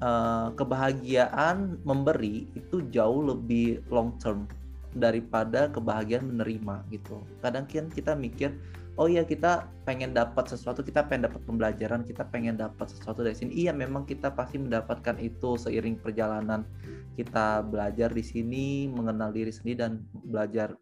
uh, 0.02 0.50
kebahagiaan 0.58 1.78
memberi 1.86 2.50
itu 2.58 2.82
jauh 2.90 3.22
lebih 3.22 3.86
long 3.94 4.18
term 4.18 4.50
daripada 4.98 5.70
kebahagiaan 5.70 6.26
menerima 6.26 6.82
gitu. 6.90 7.22
Kadang 7.46 7.70
kan 7.70 7.94
kita 7.94 8.18
mikir 8.18 8.58
oh 8.98 9.06
iya 9.06 9.22
kita 9.22 9.70
pengen 9.86 10.18
dapat 10.18 10.50
sesuatu 10.50 10.82
kita 10.82 11.06
pengen 11.06 11.30
dapat 11.30 11.46
pembelajaran 11.46 12.02
kita 12.02 12.26
pengen 12.26 12.58
dapat 12.58 12.90
sesuatu 12.90 13.22
dari 13.22 13.38
sini. 13.38 13.54
Iya 13.54 13.78
memang 13.78 14.10
kita 14.10 14.34
pasti 14.34 14.58
mendapatkan 14.58 15.22
itu 15.22 15.62
seiring 15.62 16.02
perjalanan 16.02 16.66
kita 17.14 17.62
belajar 17.62 18.10
di 18.10 18.26
sini 18.26 18.90
mengenal 18.90 19.30
diri 19.30 19.54
sendiri 19.54 19.78
dan 19.86 20.02
belajar 20.26 20.74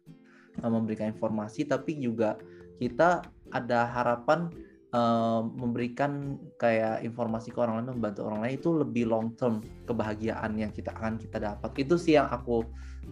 memberikan 0.64 1.12
informasi 1.12 1.68
tapi 1.68 2.00
juga 2.00 2.40
kita 2.80 3.24
ada 3.52 3.88
harapan 3.88 4.52
uh, 4.92 5.42
memberikan 5.44 6.40
kayak 6.60 7.02
informasi 7.04 7.52
ke 7.52 7.58
orang 7.58 7.82
lain 7.82 7.98
membantu 7.98 8.20
orang 8.26 8.40
lain 8.44 8.54
itu 8.58 8.70
lebih 8.74 9.04
long 9.08 9.32
term 9.36 9.64
kebahagiaan 9.88 10.56
yang 10.56 10.72
kita 10.72 10.92
akan 10.94 11.20
kita 11.20 11.40
dapat. 11.40 11.70
Itu 11.78 11.96
sih 11.96 12.16
yang 12.18 12.28
aku 12.28 12.66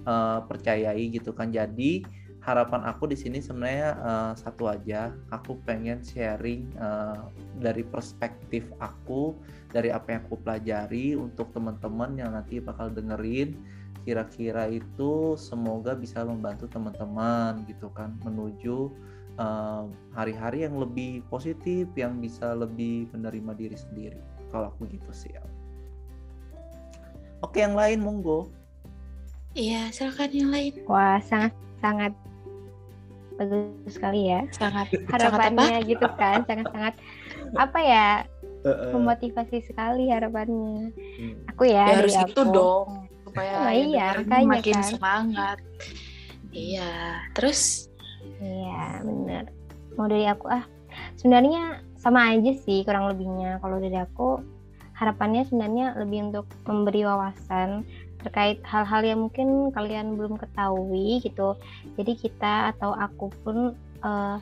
uh, 0.04 0.44
percayai 0.44 1.10
gitu 1.12 1.32
kan. 1.32 1.50
Jadi 1.54 2.04
harapan 2.44 2.84
aku 2.84 3.08
di 3.08 3.16
sini 3.16 3.40
sebenarnya 3.40 3.96
uh, 4.04 4.32
satu 4.36 4.68
aja 4.68 5.16
aku 5.32 5.56
pengen 5.64 6.04
sharing 6.04 6.68
uh, 6.76 7.32
dari 7.56 7.80
perspektif 7.80 8.68
aku 8.84 9.32
dari 9.72 9.88
apa 9.88 10.12
yang 10.12 10.20
aku 10.28 10.36
pelajari 10.44 11.16
untuk 11.16 11.56
teman-teman 11.56 12.20
yang 12.20 12.36
nanti 12.36 12.60
bakal 12.60 12.92
dengerin 12.92 13.56
kira-kira 14.04 14.68
itu 14.68 15.34
semoga 15.40 15.96
bisa 15.96 16.20
membantu 16.22 16.68
teman-teman 16.68 17.64
gitu 17.64 17.88
kan 17.96 18.12
menuju 18.20 18.92
uh, 19.40 19.88
hari-hari 20.12 20.68
yang 20.68 20.76
lebih 20.76 21.24
positif 21.32 21.88
yang 21.96 22.20
bisa 22.20 22.52
lebih 22.52 23.08
menerima 23.16 23.52
diri 23.56 23.76
sendiri 23.80 24.20
kalau 24.52 24.70
aku 24.70 24.86
gitu 24.92 25.10
sih 25.10 25.32
ya. 25.32 25.42
Oke 27.42 27.64
yang 27.64 27.74
lain 27.74 28.04
monggo. 28.04 28.52
Iya 29.56 29.90
silakan 29.90 30.30
yang 30.30 30.50
lain. 30.52 30.72
Wah 30.84 31.18
sangat 31.24 31.52
sangat 31.80 32.12
bagus 33.40 33.72
sekali 33.88 34.30
ya. 34.30 34.44
Sangat 34.52 34.92
harapannya 35.12 35.80
sangat 35.80 35.90
gitu 35.90 36.06
kan 36.20 36.38
sangat 36.44 36.66
sangat 36.70 36.94
apa 37.56 37.80
ya 37.80 38.08
memotivasi 38.64 39.60
sekali 39.64 40.08
harapannya. 40.08 40.92
Hmm. 40.92 41.34
Aku 41.52 41.68
ya, 41.68 41.84
ya 41.84 41.96
harus 42.00 42.16
aku. 42.16 42.32
itu 42.32 42.42
dong 42.48 43.03
supaya 43.34 43.66
oh, 43.66 43.74
iya, 43.74 44.06
makanya 44.22 44.46
makin 44.46 44.78
kan. 44.78 44.86
semangat. 44.86 45.58
Iya, 46.54 47.18
terus? 47.34 47.90
Iya, 48.38 49.02
benar. 49.02 49.50
Mau 49.98 50.06
dari 50.06 50.30
aku 50.30 50.46
ah, 50.46 50.62
sebenarnya 51.18 51.82
sama 51.98 52.30
aja 52.30 52.54
sih 52.62 52.86
kurang 52.86 53.10
lebihnya 53.10 53.58
kalau 53.58 53.82
dari 53.82 53.98
aku 53.98 54.38
harapannya 54.94 55.42
sebenarnya 55.50 55.98
lebih 55.98 56.30
untuk 56.30 56.46
memberi 56.68 57.02
wawasan 57.02 57.82
terkait 58.22 58.62
hal-hal 58.62 59.02
yang 59.02 59.20
mungkin 59.26 59.74
kalian 59.74 60.14
belum 60.14 60.38
ketahui 60.38 61.18
gitu 61.24 61.58
jadi 61.98 62.12
kita 62.14 62.54
atau 62.76 62.94
aku 62.94 63.32
pun 63.42 63.74
uh, 64.06 64.38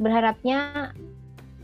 berharapnya 0.00 0.90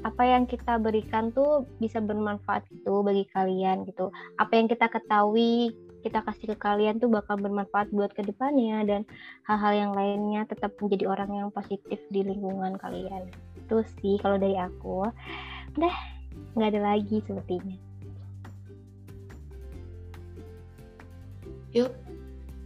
apa 0.05 0.23
yang 0.23 0.47
kita 0.47 0.79
berikan 0.79 1.35
tuh 1.35 1.67
bisa 1.83 1.99
bermanfaat 1.99 2.63
gitu 2.71 3.03
bagi 3.03 3.27
kalian 3.35 3.83
gitu 3.89 4.15
apa 4.39 4.53
yang 4.55 4.71
kita 4.71 4.87
ketahui 4.87 5.75
kita 6.05 6.21
kasih 6.25 6.53
ke 6.53 6.57
kalian 6.57 6.99
tuh 7.01 7.09
bakal 7.09 7.37
bermanfaat 7.41 7.93
buat 7.93 8.13
ke 8.13 8.25
depannya 8.25 8.85
dan 8.85 9.01
hal-hal 9.47 9.73
yang 9.73 9.93
lainnya 9.97 10.45
tetap 10.49 10.75
menjadi 10.81 11.09
orang 11.09 11.31
yang 11.33 11.49
positif 11.53 12.01
di 12.13 12.21
lingkungan 12.25 12.77
kalian. 12.77 13.31
Itu 13.57 13.85
sih 14.01 14.21
kalau 14.21 14.37
dari 14.37 14.57
aku. 14.57 15.09
Udah 15.77 15.97
nggak 16.57 16.69
ada 16.73 16.81
lagi 16.95 17.21
sepertinya. 17.25 17.77
Yuk. 21.77 21.93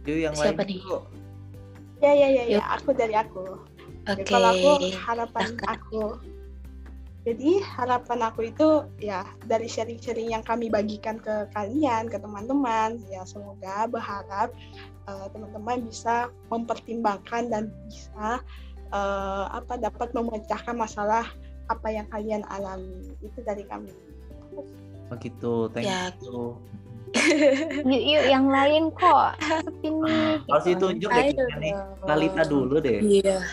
Yuk 0.07 0.17
yang 0.17 0.33
siapa 0.33 0.63
lain 0.63 0.79
nih? 0.79 0.81
ya 2.01 2.11
ya 2.17 2.27
ya 2.33 2.43
ya. 2.57 2.63
Aku 2.79 2.95
dari 2.95 3.13
aku. 3.13 3.59
Oke. 4.09 4.25
Kalau 4.25 4.49
aku 4.55 4.71
harapan 4.97 5.45
Silahkan. 5.53 5.77
aku 5.77 6.03
jadi 7.21 7.61
harapan 7.77 8.19
aku 8.25 8.49
itu 8.49 8.81
ya 8.97 9.21
dari 9.45 9.69
sharing-sharing 9.69 10.33
yang 10.33 10.41
kami 10.41 10.73
bagikan 10.73 11.21
ke 11.21 11.45
kalian, 11.53 12.09
ke 12.09 12.17
teman-teman, 12.17 12.97
ya 13.13 13.21
semoga 13.29 13.85
berharap 13.85 14.49
uh, 15.05 15.29
teman-teman 15.29 15.85
bisa 15.85 16.33
mempertimbangkan 16.49 17.45
dan 17.53 17.63
bisa 17.85 18.41
uh, 18.89 19.45
apa 19.53 19.77
dapat 19.77 20.09
memecahkan 20.17 20.73
masalah 20.73 21.29
apa 21.69 21.87
yang 21.93 22.09
kalian 22.09 22.41
alami 22.49 23.13
itu 23.21 23.39
dari 23.45 23.63
kami. 23.69 23.93
begitu 25.11 25.67
thank 25.75 25.87
Ya. 25.87 26.11
you 26.23 26.55
yuk 27.91 28.03
yuk 28.03 28.23
yang 28.31 28.47
lain 28.47 28.87
kok 28.95 29.35
sepi 29.67 29.91
nih 29.91 30.39
harus 30.47 30.65
ditunjuk 30.71 31.09
deh 31.11 31.35
dong. 31.35 31.99
Lalita 32.07 32.43
dulu 32.47 32.79
deh 32.79 33.03
iya 33.03 33.43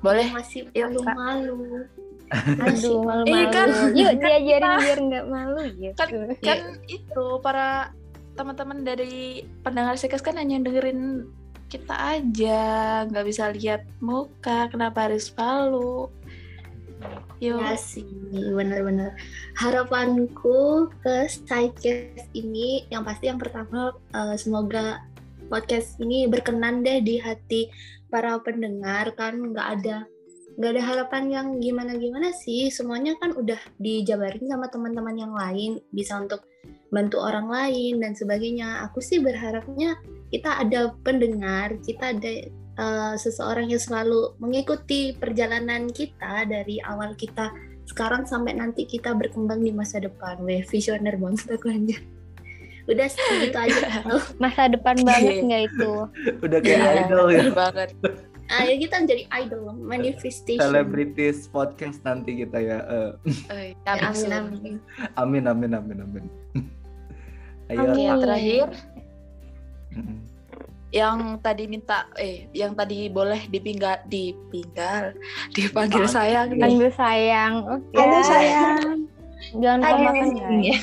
boleh. 0.00 0.28
Masih 0.30 0.68
Yuk, 0.70 1.00
Kak. 1.00 1.14
malu-malu. 1.14 1.84
aduh. 2.30 3.02
malu 3.02 3.26
malu 3.26 3.26
Eh, 3.26 3.46
kan- 3.50 3.90
yuk 3.90 4.10
kan 4.14 4.30
diajarin 4.38 4.62
kita- 4.62 4.78
biar 4.78 4.98
nggak 5.02 5.26
malu 5.26 5.60
ya 5.82 5.90
kan 5.98 6.08
kan 6.38 6.58
itu 6.86 7.24
para 7.42 7.90
teman-teman 8.32 8.78
dari 8.80 9.42
pendengar 9.60 9.98
sekas 9.98 10.22
kan 10.22 10.38
hanya 10.38 10.62
dengerin 10.62 11.26
kita 11.66 11.90
aja. 12.18 12.62
Nggak 13.06 13.26
bisa 13.26 13.50
lihat 13.50 13.82
muka 13.98 14.70
kenapa 14.70 15.10
harus 15.10 15.30
malu? 15.34 16.06
Yuk. 17.40 17.56
Ya 17.56 17.74
sih, 17.74 18.04
benar-benar. 18.52 19.16
Harapanku 19.56 20.86
ke 21.00 21.24
Sidecast 21.26 22.28
ini, 22.30 22.84
yang 22.88 23.00
pasti 23.02 23.26
yang 23.26 23.40
pertama 23.40 23.90
eh, 24.12 24.36
semoga 24.36 25.00
podcast 25.50 25.98
ini 25.98 26.30
berkenan 26.30 26.86
deh 26.86 27.02
di 27.02 27.18
hati 27.18 27.66
para 28.06 28.38
pendengar 28.38 29.10
kan 29.18 29.34
nggak 29.36 29.68
ada 29.82 30.06
nggak 30.58 30.70
ada 30.76 30.82
harapan 30.82 31.24
yang 31.30 31.46
gimana-gimana 31.58 32.30
sih 32.34 32.70
semuanya 32.70 33.18
kan 33.18 33.34
udah 33.34 33.58
dijabarin 33.82 34.46
sama 34.46 34.70
teman-teman 34.70 35.16
yang 35.18 35.34
lain 35.34 35.82
bisa 35.90 36.18
untuk 36.18 36.46
bantu 36.90 37.22
orang 37.22 37.46
lain 37.46 38.02
dan 38.02 38.18
sebagainya 38.18 38.82
aku 38.86 38.98
sih 38.98 39.22
berharapnya 39.22 39.94
kita 40.30 40.58
ada 40.58 40.94
pendengar 41.06 41.78
kita 41.82 42.14
ada 42.14 42.32
eh, 42.78 43.14
seseorang 43.18 43.70
yang 43.70 43.82
selalu 43.82 44.34
mengikuti 44.42 45.14
perjalanan 45.14 45.86
kita 45.90 46.46
dari 46.46 46.82
awal 46.82 47.14
kita 47.14 47.50
sekarang 47.90 48.22
sampai 48.22 48.54
nanti 48.54 48.86
kita 48.86 49.18
berkembang 49.18 49.66
di 49.66 49.74
masa 49.74 49.98
depan. 49.98 50.46
Weh, 50.46 50.62
visioner 50.62 51.18
banget 51.18 51.58
aku 51.58 51.74
anjir. 51.74 51.98
Udah 52.86 53.06
segitu 53.06 53.54
aja. 53.54 53.86
masa 54.42 54.66
depan 54.66 54.96
banget 55.00 55.34
Iya. 55.34 55.44
nggak 55.44 55.62
itu 55.66 55.90
udah 56.44 56.58
kayak 56.58 56.78
Iya, 56.78 56.92
idol 57.02 57.26
ya 57.28 57.42
banget 57.50 57.90
Ayo 58.50 58.82
kita 58.82 59.06
jadi 59.06 59.30
idol, 59.36 59.70
manifestation. 59.78 60.58
celebrities 60.58 61.46
podcast 61.46 62.02
nanti 62.02 62.34
kita 62.36 62.58
ya 62.58 62.78
Ya, 62.82 63.94
amin, 63.94 64.26
amin 64.26 64.32
amin. 64.32 64.74
amin 65.14 65.44
amin 65.46 65.70
amin 65.72 65.98
amin 66.00 66.24
ayo 67.68 67.78
Oke, 67.86 68.00
yang 68.00 68.18
terakhir 68.18 68.66
yang 70.90 71.18
tadi 71.38 71.64
minta 71.64 72.10
eh 72.16 72.50
yang 72.50 72.74
tadi 72.74 73.06
boleh 73.06 73.46
dipinggal 73.46 74.02
dipinggal 74.04 75.14
dipanggil 75.52 76.02
sayang 76.04 76.50
nih. 76.50 76.58
panggil 76.58 76.90
sayang 76.90 77.54
oke 77.62 77.94
Halo 77.94 78.18
sayang. 78.20 79.06
jangan 79.56 79.78
kebanyakan 79.86 80.28
hai. 80.34 80.66
ya 80.66 80.78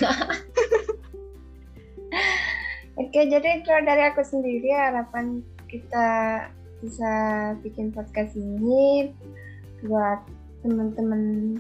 Oke, 3.18 3.34
jadi 3.34 3.66
kalau 3.66 3.82
dari 3.82 4.14
aku 4.14 4.22
sendiri 4.22 4.70
harapan 4.78 5.42
kita 5.66 6.10
bisa 6.86 7.14
bikin 7.66 7.90
podcast 7.90 8.38
ini 8.38 9.10
buat 9.82 10.22
teman-teman 10.62 11.58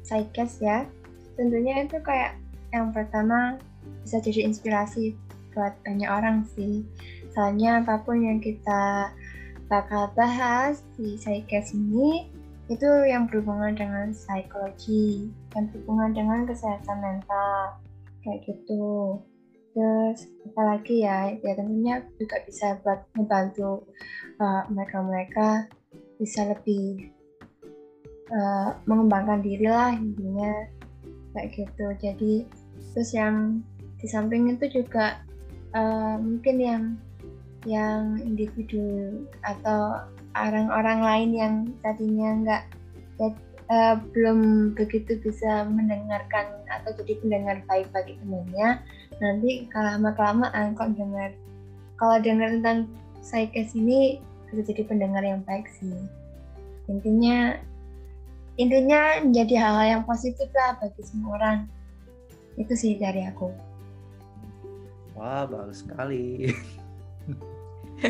Saikes 0.00 0.56
ya. 0.64 0.88
Tentunya 1.36 1.84
itu 1.84 2.00
kayak 2.00 2.40
yang 2.72 2.96
pertama 2.96 3.60
bisa 4.08 4.24
jadi 4.24 4.48
inspirasi 4.48 5.12
buat 5.52 5.76
banyak 5.84 6.08
orang 6.08 6.48
sih. 6.56 6.80
Soalnya 7.36 7.84
apa 7.84 8.00
pun 8.00 8.24
yang 8.24 8.40
kita 8.40 9.12
bakal 9.68 10.08
bahas 10.16 10.80
di 10.96 11.20
Saikes 11.20 11.76
ini 11.76 12.32
itu 12.72 12.88
yang 13.04 13.28
berhubungan 13.28 13.76
dengan 13.76 14.16
psikologi, 14.16 15.28
yang 15.52 15.68
berhubungan 15.68 16.16
dengan 16.16 16.48
kesehatan 16.48 17.04
mental, 17.04 17.84
kayak 18.24 18.48
gitu. 18.48 19.20
Terus 19.76 20.24
apalagi 20.48 21.04
ya, 21.04 21.36
ya 21.44 21.52
tentunya 21.52 22.00
juga 22.16 22.40
bisa 22.48 22.80
buat 22.80 23.04
membantu 23.12 23.84
uh, 24.40 24.64
mereka-mereka 24.72 25.68
bisa 26.16 26.48
lebih 26.48 27.12
uh, 28.32 28.72
mengembangkan 28.88 29.44
diri 29.44 29.68
lah 29.68 29.92
intinya 29.92 30.64
kayak 31.36 31.52
gitu. 31.52 31.86
Jadi 32.00 32.48
terus 32.96 33.12
yang 33.12 33.60
di 34.00 34.08
samping 34.08 34.48
itu 34.48 34.80
juga 34.80 35.20
uh, 35.76 36.16
mungkin 36.16 36.56
yang 36.56 36.84
yang 37.68 38.16
individu 38.24 39.20
atau 39.44 40.08
orang-orang 40.32 41.00
lain 41.04 41.30
yang 41.36 41.54
tadinya 41.84 42.28
nggak 42.40 42.64
uh, 43.70 43.96
belum 44.14 44.72
begitu 44.74 45.18
bisa 45.22 45.66
mendengarkan 45.66 46.62
atau 46.70 46.90
jadi 47.02 47.18
pendengar 47.22 47.56
baik 47.66 47.90
bagi 47.90 48.18
temannya. 48.22 48.82
Nanti 49.18 49.66
lama 49.72 50.10
kelamaan 50.12 50.76
kok 50.76 50.92
dengar 50.94 51.30
kalau 51.96 52.16
dengar 52.20 52.52
tentang 52.52 52.90
Saikes 53.24 53.74
ini 53.74 54.22
bisa 54.46 54.62
jadi 54.62 54.86
pendengar 54.86 55.24
yang 55.26 55.42
baik 55.42 55.66
sih. 55.66 55.90
Intinya 56.86 57.58
intinya 58.54 59.20
menjadi 59.20 59.54
hal-hal 59.58 59.86
yang 59.98 60.04
positif 60.06 60.46
lah 60.54 60.78
bagi 60.78 61.02
semua 61.02 61.34
orang. 61.40 61.58
Itu 62.54 62.78
sih 62.78 62.96
dari 62.96 63.26
aku. 63.26 63.50
Wah 65.18 65.48
bagus 65.48 65.82
sekali. 65.82 66.54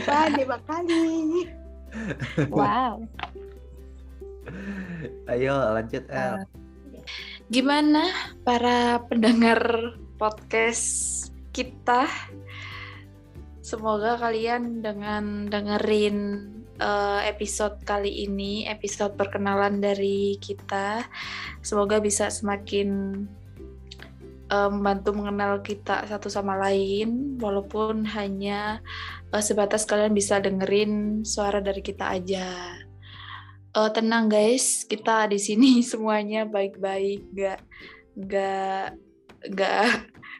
Wah, 0.05 0.27
dewa 0.35 0.59
kali. 0.67 1.47
wow 2.53 2.99
ayo 5.33 5.55
lanjut 5.75 6.05
El 6.11 6.47
Gimana 7.47 8.03
para 8.43 9.07
pendengar 9.07 9.95
podcast 10.19 11.31
kita? 11.55 12.11
Semoga 13.63 14.19
kalian 14.19 14.83
dengan 14.83 15.47
dengerin 15.47 16.19
eh, 16.83 17.21
episode 17.31 17.79
kali 17.87 18.27
ini, 18.27 18.67
episode 18.67 19.15
perkenalan 19.15 19.79
dari 19.79 20.35
kita, 20.43 21.07
semoga 21.63 22.03
bisa 22.03 22.35
semakin 22.35 22.91
eh, 24.51 24.71
membantu 24.71 25.15
mengenal 25.15 25.63
kita 25.63 26.03
satu 26.11 26.27
sama 26.27 26.59
lain, 26.59 27.39
walaupun 27.39 28.11
hanya 28.11 28.83
eh, 29.31 29.43
sebatas 29.43 29.87
kalian 29.87 30.19
bisa 30.19 30.43
dengerin 30.43 31.23
suara 31.23 31.63
dari 31.63 31.79
kita 31.79 32.11
aja. 32.11 32.47
Eh, 33.77 33.91
tenang 33.93 34.33
guys, 34.33 34.89
kita 34.89 35.29
di 35.29 35.37
sini 35.37 35.81
semuanya 35.91 36.49
baik-baik, 36.49 37.29
nggak 37.37 37.61
nggak 38.17 38.87
nggak 39.53 39.85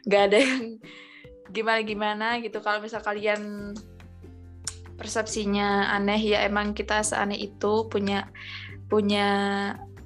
nggak 0.09 0.21
ada 0.25 0.37
yang 0.41 0.81
gimana-gimana 1.53 2.41
gitu. 2.41 2.57
Kalau 2.65 2.81
misal 2.81 3.05
kalian 3.05 3.77
persepsinya 4.97 5.93
aneh 5.93 6.17
ya 6.17 6.49
emang 6.49 6.73
kita 6.73 7.05
seaneh 7.05 7.37
itu 7.37 7.85
punya 7.93 8.25
punya 8.89 9.27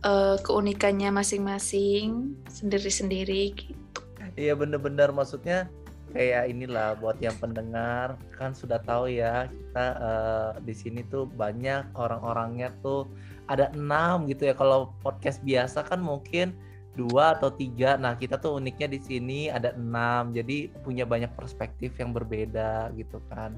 eh, 0.03 0.35
keunikannya 0.43 1.15
masing-masing 1.15 2.35
sendiri-sendiri 2.51 3.55
gitu. 3.55 3.99
Iya 4.35 4.59
bener-bener 4.59 5.15
maksudnya 5.15 5.71
kayak 6.11 6.51
inilah 6.51 6.99
buat 6.99 7.17
yang 7.23 7.35
pendengar 7.39 8.19
kan 8.35 8.51
sudah 8.51 8.77
tahu 8.83 9.07
ya 9.07 9.47
kita 9.47 9.87
uh, 9.97 10.51
di 10.61 10.75
sini 10.75 11.01
tuh 11.07 11.25
banyak 11.25 11.95
orang-orangnya 11.95 12.75
tuh 12.83 13.07
ada 13.51 13.71
enam 13.75 14.27
gitu 14.31 14.47
ya. 14.47 14.53
Kalau 14.55 14.95
podcast 15.03 15.43
biasa 15.43 15.83
kan 15.83 15.99
mungkin 15.99 16.55
dua 16.95 17.39
atau 17.39 17.51
tiga. 17.51 17.95
Nah 17.99 18.15
kita 18.19 18.39
tuh 18.39 18.59
uniknya 18.59 18.91
di 18.91 18.99
sini 18.99 19.39
ada 19.51 19.75
enam. 19.75 20.31
Jadi 20.31 20.71
punya 20.83 21.03
banyak 21.03 21.31
perspektif 21.35 21.95
yang 21.99 22.11
berbeda 22.15 22.91
gitu 22.95 23.19
kan. 23.31 23.55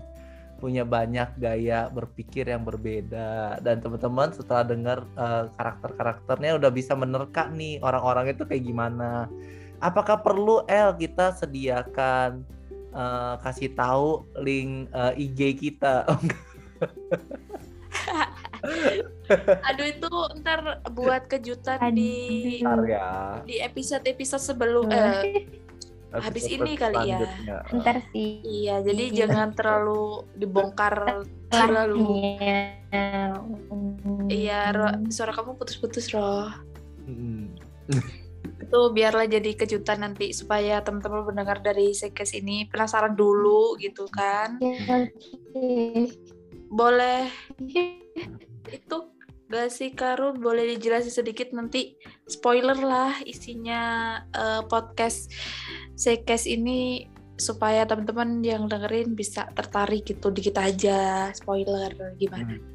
Punya 0.58 0.88
banyak 0.88 1.38
gaya 1.38 1.92
berpikir 1.92 2.48
yang 2.50 2.64
berbeda. 2.64 3.60
Dan 3.62 3.84
teman-teman 3.84 4.32
setelah 4.34 4.64
dengar 4.64 5.06
uh, 5.18 5.52
karakter-karakternya 5.54 6.58
udah 6.58 6.72
bisa 6.72 6.94
menerka 6.98 7.50
nih 7.52 7.78
orang-orang 7.84 8.32
itu 8.34 8.46
kayak 8.48 8.64
gimana. 8.64 9.28
Apakah 9.84 10.24
perlu 10.24 10.64
L 10.72 10.96
kita 10.96 11.36
sediakan 11.36 12.48
uh, 12.96 13.36
kasih 13.44 13.76
tahu 13.76 14.24
link 14.40 14.88
uh, 14.96 15.12
eh, 15.12 15.28
IG 15.28 15.60
kita? 15.60 16.08
Aduh 19.68 19.88
itu 19.88 20.12
ntar 20.44 20.80
buat 20.96 21.28
kejutan 21.28 21.80
di 21.92 22.64
ya. 22.64 23.44
di 23.44 23.60
episode 23.60 24.08
episode 24.08 24.44
sebelum 24.44 24.88
eh, 24.92 25.48
habis 26.16 26.48
ini 26.48 26.80
kali 26.80 27.12
ya. 27.12 27.28
Ntar 27.74 28.06
sih. 28.14 28.40
Iya, 28.44 28.86
jadi 28.86 29.04
iya. 29.10 29.16
jangan 29.26 29.52
terlalu 29.52 30.24
dibongkar 30.38 31.26
terlalu. 31.52 32.24
Iya, 34.32 34.72
Ro, 34.72 34.88
suara 35.12 35.36
kamu 35.36 35.60
putus-putus, 35.60 36.14
Roh. 36.16 36.54
Hmm. 37.04 37.52
itu 38.64 38.80
biarlah 38.96 39.28
jadi 39.28 39.52
kejutan 39.54 40.02
nanti 40.02 40.32
supaya 40.32 40.80
teman-teman 40.80 41.28
mendengar 41.28 41.60
dari 41.60 41.92
sekes 41.92 42.32
ini 42.32 42.66
penasaran 42.72 43.14
dulu 43.14 43.76
gitu 43.78 44.08
kan. 44.10 44.58
Boleh 46.72 47.28
itu 48.72 48.98
gak 49.54 49.70
sih 49.70 49.94
Karun 49.94 50.42
boleh 50.42 50.66
dijelasin 50.74 51.14
sedikit 51.14 51.54
nanti 51.54 51.94
spoiler 52.26 52.74
lah 52.74 53.14
isinya 53.22 54.18
uh, 54.34 54.66
podcast 54.66 55.30
Sekes 55.94 56.50
ini 56.50 57.06
supaya 57.38 57.86
teman-teman 57.86 58.42
yang 58.42 58.66
dengerin 58.66 59.14
bisa 59.14 59.46
tertarik 59.54 60.10
gitu 60.10 60.34
dikit 60.34 60.58
aja 60.58 61.30
spoiler 61.38 61.94
gimana? 62.18 62.58
Hmm. 62.58 62.66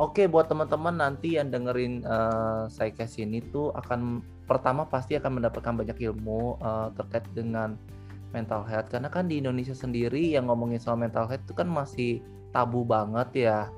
Oke 0.00 0.24
buat 0.24 0.48
teman-teman 0.48 0.96
nanti 0.96 1.36
yang 1.36 1.52
dengerin 1.52 2.00
uh, 2.08 2.64
Sekes 2.72 3.20
ini 3.20 3.44
tuh 3.52 3.68
akan 3.76 4.24
pertama 4.50 4.82
pasti 4.82 5.14
akan 5.14 5.38
mendapatkan 5.38 5.70
banyak 5.70 5.94
ilmu 6.10 6.58
uh, 6.58 6.90
terkait 6.98 7.22
dengan 7.30 7.78
mental 8.34 8.66
health 8.66 8.90
karena 8.90 9.06
kan 9.06 9.30
di 9.30 9.38
Indonesia 9.38 9.74
sendiri 9.74 10.34
yang 10.34 10.50
ngomongin 10.50 10.82
soal 10.82 10.98
mental 10.98 11.30
health 11.30 11.46
itu 11.46 11.54
kan 11.54 11.70
masih 11.70 12.18
tabu 12.50 12.82
banget 12.82 13.46
ya. 13.46 13.70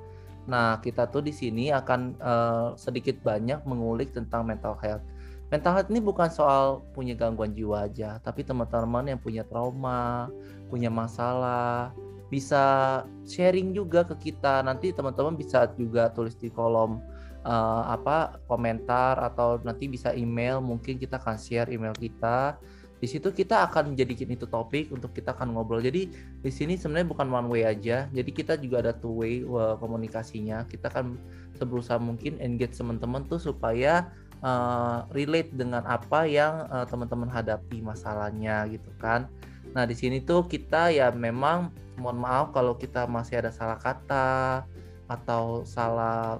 Nah 0.49 0.81
kita 0.81 1.13
tuh 1.13 1.21
di 1.21 1.33
sini 1.37 1.69
akan 1.69 2.01
uh, 2.17 2.69
sedikit 2.81 3.21
banyak 3.21 3.61
mengulik 3.69 4.17
tentang 4.17 4.49
mental 4.49 4.81
health 4.81 5.05
mental 5.53 5.77
health 5.77 5.93
ini 5.93 6.01
bukan 6.01 6.33
soal 6.33 6.81
punya 6.97 7.13
gangguan 7.13 7.53
jiwa 7.53 7.85
aja, 7.85 8.17
tapi 8.25 8.41
teman-teman 8.41 9.13
yang 9.13 9.21
punya 9.21 9.45
trauma, 9.45 10.33
punya 10.73 10.89
masalah, 10.89 11.93
bisa 12.33 13.05
sharing 13.29 13.77
juga 13.77 14.01
ke 14.09 14.33
kita. 14.33 14.65
Nanti 14.65 14.97
teman-teman 14.97 15.37
bisa 15.37 15.69
juga 15.77 16.09
tulis 16.09 16.33
di 16.41 16.49
kolom 16.49 17.05
uh, 17.45 17.85
apa 17.91 18.41
komentar 18.47 19.19
atau 19.21 19.61
nanti 19.63 19.87
bisa 19.87 20.15
email, 20.15 20.59
mungkin 20.63 20.99
kita 20.99 21.19
akan 21.19 21.37
share 21.39 21.71
email 21.71 21.95
kita. 21.95 22.59
Di 23.03 23.11
situ 23.11 23.35
kita 23.35 23.67
akan 23.67 23.95
menjadikan 23.95 24.31
itu 24.31 24.47
topik 24.47 24.95
untuk 24.95 25.11
kita 25.11 25.35
akan 25.35 25.59
ngobrol. 25.59 25.83
Jadi 25.83 26.07
di 26.39 26.51
sini 26.55 26.79
sebenarnya 26.79 27.11
bukan 27.11 27.35
one 27.35 27.49
way 27.51 27.63
aja. 27.67 28.07
Jadi 28.15 28.31
kita 28.31 28.55
juga 28.55 28.79
ada 28.79 28.95
two 28.95 29.27
way 29.27 29.43
uh, 29.43 29.75
komunikasinya. 29.83 30.71
Kita 30.71 30.87
akan 30.87 31.19
seberusaha 31.59 31.99
mungkin 31.99 32.39
engage 32.39 32.79
teman-teman 32.79 33.27
tuh 33.27 33.43
supaya 33.43 34.07
uh, 34.47 35.03
relate 35.11 35.51
dengan 35.51 35.83
apa 35.83 36.31
yang 36.31 36.71
uh, 36.71 36.87
teman-teman 36.87 37.27
hadapi 37.27 37.83
masalahnya 37.83 38.71
gitu 38.71 38.95
kan. 39.03 39.27
Nah 39.75 39.83
di 39.83 39.99
sini 39.99 40.23
tuh 40.23 40.47
kita 40.47 40.95
ya 40.95 41.11
memang 41.11 41.75
mohon 41.97 42.23
maaf 42.23 42.55
kalau 42.55 42.77
kita 42.77 43.11
masih 43.11 43.41
ada 43.41 43.51
salah 43.51 43.83
kata 43.83 44.63
atau 45.09 45.67
salah 45.67 46.39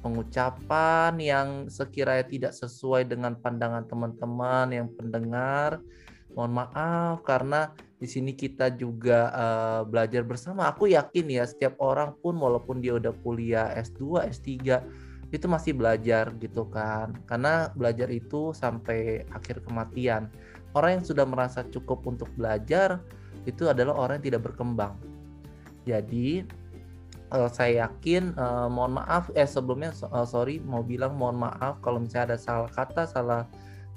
pengucapan 0.00 1.12
yang 1.18 1.48
sekiranya 1.66 2.26
tidak 2.26 2.52
sesuai 2.54 3.06
dengan 3.08 3.34
pandangan 3.38 3.84
teman-teman 3.86 4.66
yang 4.70 4.88
pendengar. 4.94 5.82
Mohon 6.32 6.52
maaf 6.64 7.24
karena 7.26 7.72
di 7.98 8.06
sini 8.06 8.30
kita 8.36 8.70
juga 8.78 9.32
uh, 9.34 9.82
belajar 9.82 10.22
bersama. 10.22 10.70
Aku 10.70 10.86
yakin 10.86 11.26
ya 11.26 11.44
setiap 11.48 11.74
orang 11.82 12.14
pun 12.22 12.38
walaupun 12.38 12.78
dia 12.78 12.94
udah 12.94 13.10
kuliah 13.26 13.74
S2, 13.74 14.28
S3 14.30 14.46
itu 15.28 15.44
masih 15.44 15.76
belajar 15.76 16.32
gitu 16.40 16.64
kan 16.72 17.12
karena 17.28 17.68
belajar 17.76 18.08
itu 18.08 18.56
sampai 18.56 19.28
akhir 19.28 19.60
kematian 19.68 20.32
orang 20.72 21.00
yang 21.00 21.04
sudah 21.04 21.28
merasa 21.28 21.60
cukup 21.68 22.00
untuk 22.08 22.32
belajar 22.32 23.04
itu 23.44 23.68
adalah 23.68 23.92
orang 23.96 24.20
yang 24.20 24.32
tidak 24.32 24.48
berkembang 24.48 24.96
jadi 25.84 26.48
uh, 27.32 27.48
saya 27.48 27.88
yakin 27.88 28.36
uh, 28.36 28.68
mohon 28.68 29.00
maaf 29.00 29.32
eh 29.36 29.46
sebelumnya 29.46 29.92
uh, 30.08 30.24
sorry 30.24 30.60
mau 30.60 30.84
bilang 30.84 31.16
mohon 31.16 31.38
maaf 31.38 31.80
kalau 31.80 32.02
misalnya 32.02 32.34
ada 32.34 32.38
salah 32.38 32.70
kata 32.70 33.04
salah 33.08 33.42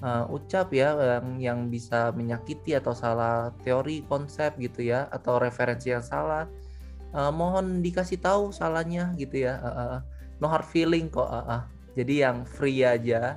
uh, 0.04 0.26
ucap 0.30 0.74
ya 0.74 0.94
yang 0.98 1.28
yang 1.40 1.60
bisa 1.72 2.12
menyakiti 2.14 2.76
atau 2.76 2.92
salah 2.92 3.54
teori 3.64 4.04
konsep 4.08 4.56
gitu 4.60 4.86
ya 4.86 5.08
atau 5.10 5.38
referensi 5.40 5.94
yang 5.94 6.04
salah. 6.04 6.50
Uh, 7.12 7.28
mohon 7.28 7.84
dikasih 7.84 8.24
tahu 8.24 8.56
salahnya 8.56 9.12
gitu 9.20 9.44
ya 9.44 9.60
uh, 9.60 9.68
uh, 9.68 9.98
no 10.40 10.48
hard 10.48 10.64
feeling 10.64 11.12
kok 11.12 11.28
uh, 11.28 11.60
uh. 11.60 11.62
jadi 11.92 12.32
yang 12.32 12.48
free 12.48 12.88
aja 12.88 13.36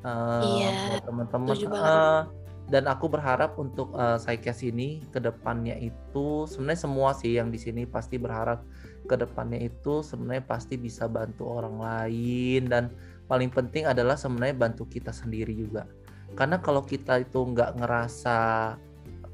uh, 0.00 0.40
iya, 0.40 0.98
teman-teman 1.04 1.52
uh, 1.68 2.24
dan 2.70 2.86
aku 2.86 3.10
berharap 3.10 3.58
untuk 3.58 3.90
uh, 3.92 4.16
Saikes 4.16 4.62
ini 4.64 5.02
ke 5.10 5.18
depannya 5.22 5.76
itu 5.78 6.46
sebenarnya 6.46 6.80
semua 6.86 7.10
sih 7.12 7.36
yang 7.36 7.52
di 7.52 7.58
sini 7.58 7.86
pasti 7.86 8.16
berharap 8.16 8.62
ke 9.10 9.18
depannya 9.18 9.58
itu 9.58 10.06
sebenarnya 10.06 10.46
pasti 10.46 10.78
bisa 10.78 11.10
bantu 11.10 11.50
orang 11.50 11.82
lain 11.82 12.70
dan 12.70 12.94
paling 13.26 13.50
penting 13.50 13.90
adalah 13.90 14.14
sebenarnya 14.14 14.54
bantu 14.54 14.86
kita 14.86 15.10
sendiri 15.10 15.50
juga. 15.50 15.90
Karena 16.38 16.62
kalau 16.62 16.86
kita 16.86 17.26
itu 17.26 17.42
nggak 17.42 17.82
ngerasa 17.82 18.38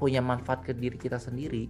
punya 0.01 0.25
manfaat 0.25 0.65
ke 0.65 0.73
diri 0.73 0.97
kita 0.97 1.21
sendiri 1.21 1.69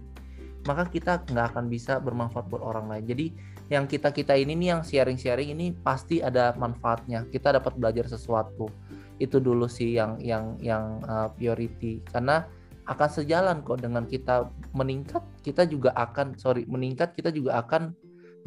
maka 0.68 0.84
kita 0.84 1.24
nggak 1.24 1.56
akan 1.56 1.64
bisa 1.72 1.96
bermanfaat 2.02 2.50
buat 2.52 2.60
orang 2.60 2.92
lain. 2.92 3.04
Jadi 3.08 3.26
yang 3.72 3.88
kita 3.88 4.12
kita 4.12 4.36
ini 4.36 4.52
nih 4.52 4.68
yang 4.76 4.82
sharing 4.84 5.16
sharing 5.20 5.56
ini 5.56 5.72
pasti 5.72 6.20
ada 6.20 6.56
manfaatnya. 6.56 7.28
Kita 7.28 7.56
dapat 7.56 7.76
belajar 7.80 8.04
sesuatu. 8.04 8.68
Itu 9.16 9.40
dulu 9.40 9.64
sih 9.64 9.96
yang 9.96 10.20
yang 10.20 10.60
yang 10.60 11.00
uh, 11.08 11.32
priority. 11.32 12.04
Karena 12.04 12.44
akan 12.88 13.08
sejalan 13.12 13.60
kok 13.60 13.84
dengan 13.84 14.08
kita 14.08 14.48
meningkat 14.72 15.20
kita 15.44 15.68
juga 15.68 15.92
akan 15.92 16.40
sorry 16.40 16.64
meningkat 16.64 17.12
kita 17.12 17.28
juga 17.28 17.60
akan 17.60 17.92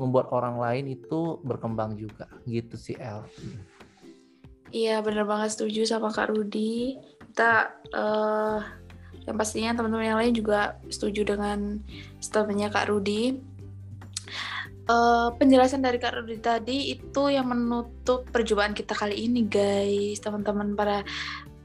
membuat 0.01 0.34
orang 0.34 0.58
lain 0.58 0.97
itu 0.97 1.38
berkembang 1.45 1.93
juga 1.93 2.25
gitu 2.49 2.73
sih 2.73 2.97
El. 2.97 3.21
Iya 4.71 5.04
bener 5.04 5.27
banget 5.27 5.54
setuju 5.54 5.84
sama 5.84 6.10
Kak 6.10 6.32
Rudi. 6.32 6.95
Kita 7.32 7.75
uh, 7.91 8.60
yang 9.27 9.38
pastinya 9.38 9.77
teman-teman 9.77 10.10
yang 10.15 10.19
lain 10.19 10.34
juga 10.34 10.80
setuju 10.89 11.36
dengan 11.36 11.77
statementnya 12.17 12.73
Kak 12.73 12.89
Rudi 12.89 13.51
uh, 14.89 15.30
penjelasan 15.36 15.84
dari 15.84 15.97
Kak 16.01 16.21
Rudi 16.21 16.38
tadi 16.41 16.77
itu 16.95 17.23
yang 17.30 17.51
menutup 17.51 18.27
perjumpaan 18.32 18.73
kita 18.73 18.97
kali 18.97 19.27
ini 19.27 19.45
guys 19.45 20.19
teman-teman 20.23 20.73
para 20.73 21.06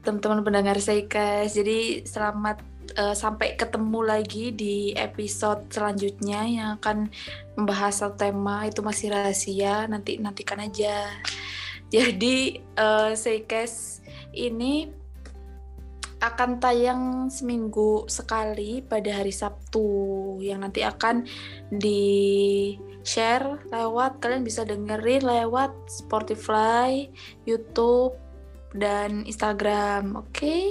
teman-teman 0.07 0.39
pendengar 0.39 0.79
Seikas 0.79 1.51
jadi 1.51 1.99
selamat 2.07 2.63
uh, 2.95 3.11
sampai 3.11 3.59
ketemu 3.59 4.07
lagi 4.07 4.55
di 4.55 4.95
episode 4.95 5.67
selanjutnya 5.67 6.47
yang 6.47 6.69
akan 6.79 7.11
membahas 7.59 7.99
satu 7.99 8.15
tema. 8.15 8.63
Itu 8.63 8.87
masih 8.87 9.11
rahasia 9.11 9.83
nanti 9.91 10.15
nantikan 10.15 10.63
aja. 10.63 11.11
Jadi 11.91 12.63
uh, 12.79 13.11
Seikas 13.19 13.99
ini 14.31 14.87
akan 16.23 16.63
tayang 16.63 17.27
seminggu 17.27 18.07
sekali 18.07 18.79
pada 18.79 19.11
hari 19.11 19.35
Sabtu 19.35 20.39
yang 20.39 20.63
nanti 20.63 20.87
akan 20.87 21.27
di 21.67 21.99
share 23.03 23.59
lewat 23.75 24.23
kalian 24.23 24.47
bisa 24.47 24.63
dengerin 24.63 25.27
lewat 25.27 25.75
Spotify, 25.91 27.11
YouTube 27.43 28.15
dan 28.75 29.23
Instagram. 29.23 30.19
Oke. 30.19 30.31
Okay? 30.31 30.65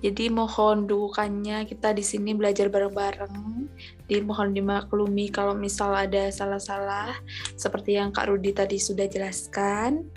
Jadi 0.00 0.32
mohon 0.32 0.88
dukungannya 0.88 1.68
kita 1.68 1.92
di 1.92 2.00
sini 2.00 2.32
belajar 2.32 2.72
bareng-bareng. 2.72 3.68
Di 4.08 4.16
mohon 4.24 4.56
dimaklumi 4.56 5.28
kalau 5.28 5.52
misal 5.52 5.92
ada 5.92 6.32
salah-salah 6.32 7.20
seperti 7.52 8.00
yang 8.00 8.08
Kak 8.08 8.32
Rudi 8.32 8.56
tadi 8.56 8.80
sudah 8.80 9.04
jelaskan. 9.04 10.08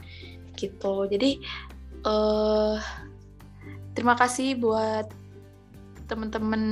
Gitu. 0.55 0.95
Jadi 1.11 1.43
uh, 2.07 2.79
terima 3.91 4.15
kasih 4.15 4.55
buat 4.55 5.11
teman-teman 6.07 6.63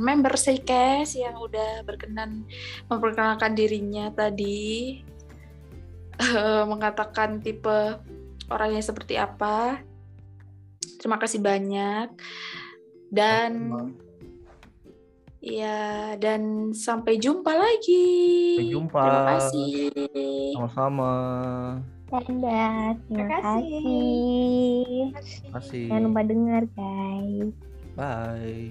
member 0.00 0.36
Seikes 0.36 1.16
yang 1.16 1.36
udah 1.40 1.84
berkenan 1.84 2.44
memperkenalkan 2.88 3.52
dirinya 3.52 4.08
tadi 4.10 5.04
eh, 6.24 6.64
mengatakan 6.64 7.44
tipe 7.44 8.00
orangnya 8.50 8.82
seperti 8.82 9.14
apa. 9.18 9.80
Terima 11.00 11.18
kasih 11.20 11.40
banyak. 11.42 12.08
Dan 13.06 13.70
ya 15.38 16.18
dan 16.18 16.74
sampai 16.74 17.22
jumpa 17.22 17.54
lagi. 17.54 18.58
Sampai 18.58 18.74
jumpa. 18.74 19.02
Terima 19.02 19.22
kasih. 19.36 19.70
Sama-sama. 20.58 21.12
Dadah, 22.06 22.22
terima 22.30 22.94
Terima 23.10 23.26
kasih. 23.34 23.42
kasih. 23.42 25.10
Terima 25.42 25.58
kasih. 25.58 25.90
Jangan 25.90 26.06
lupa 26.06 26.22
dengar 26.22 26.62
guys. 26.74 27.54
Bye. 27.98 28.70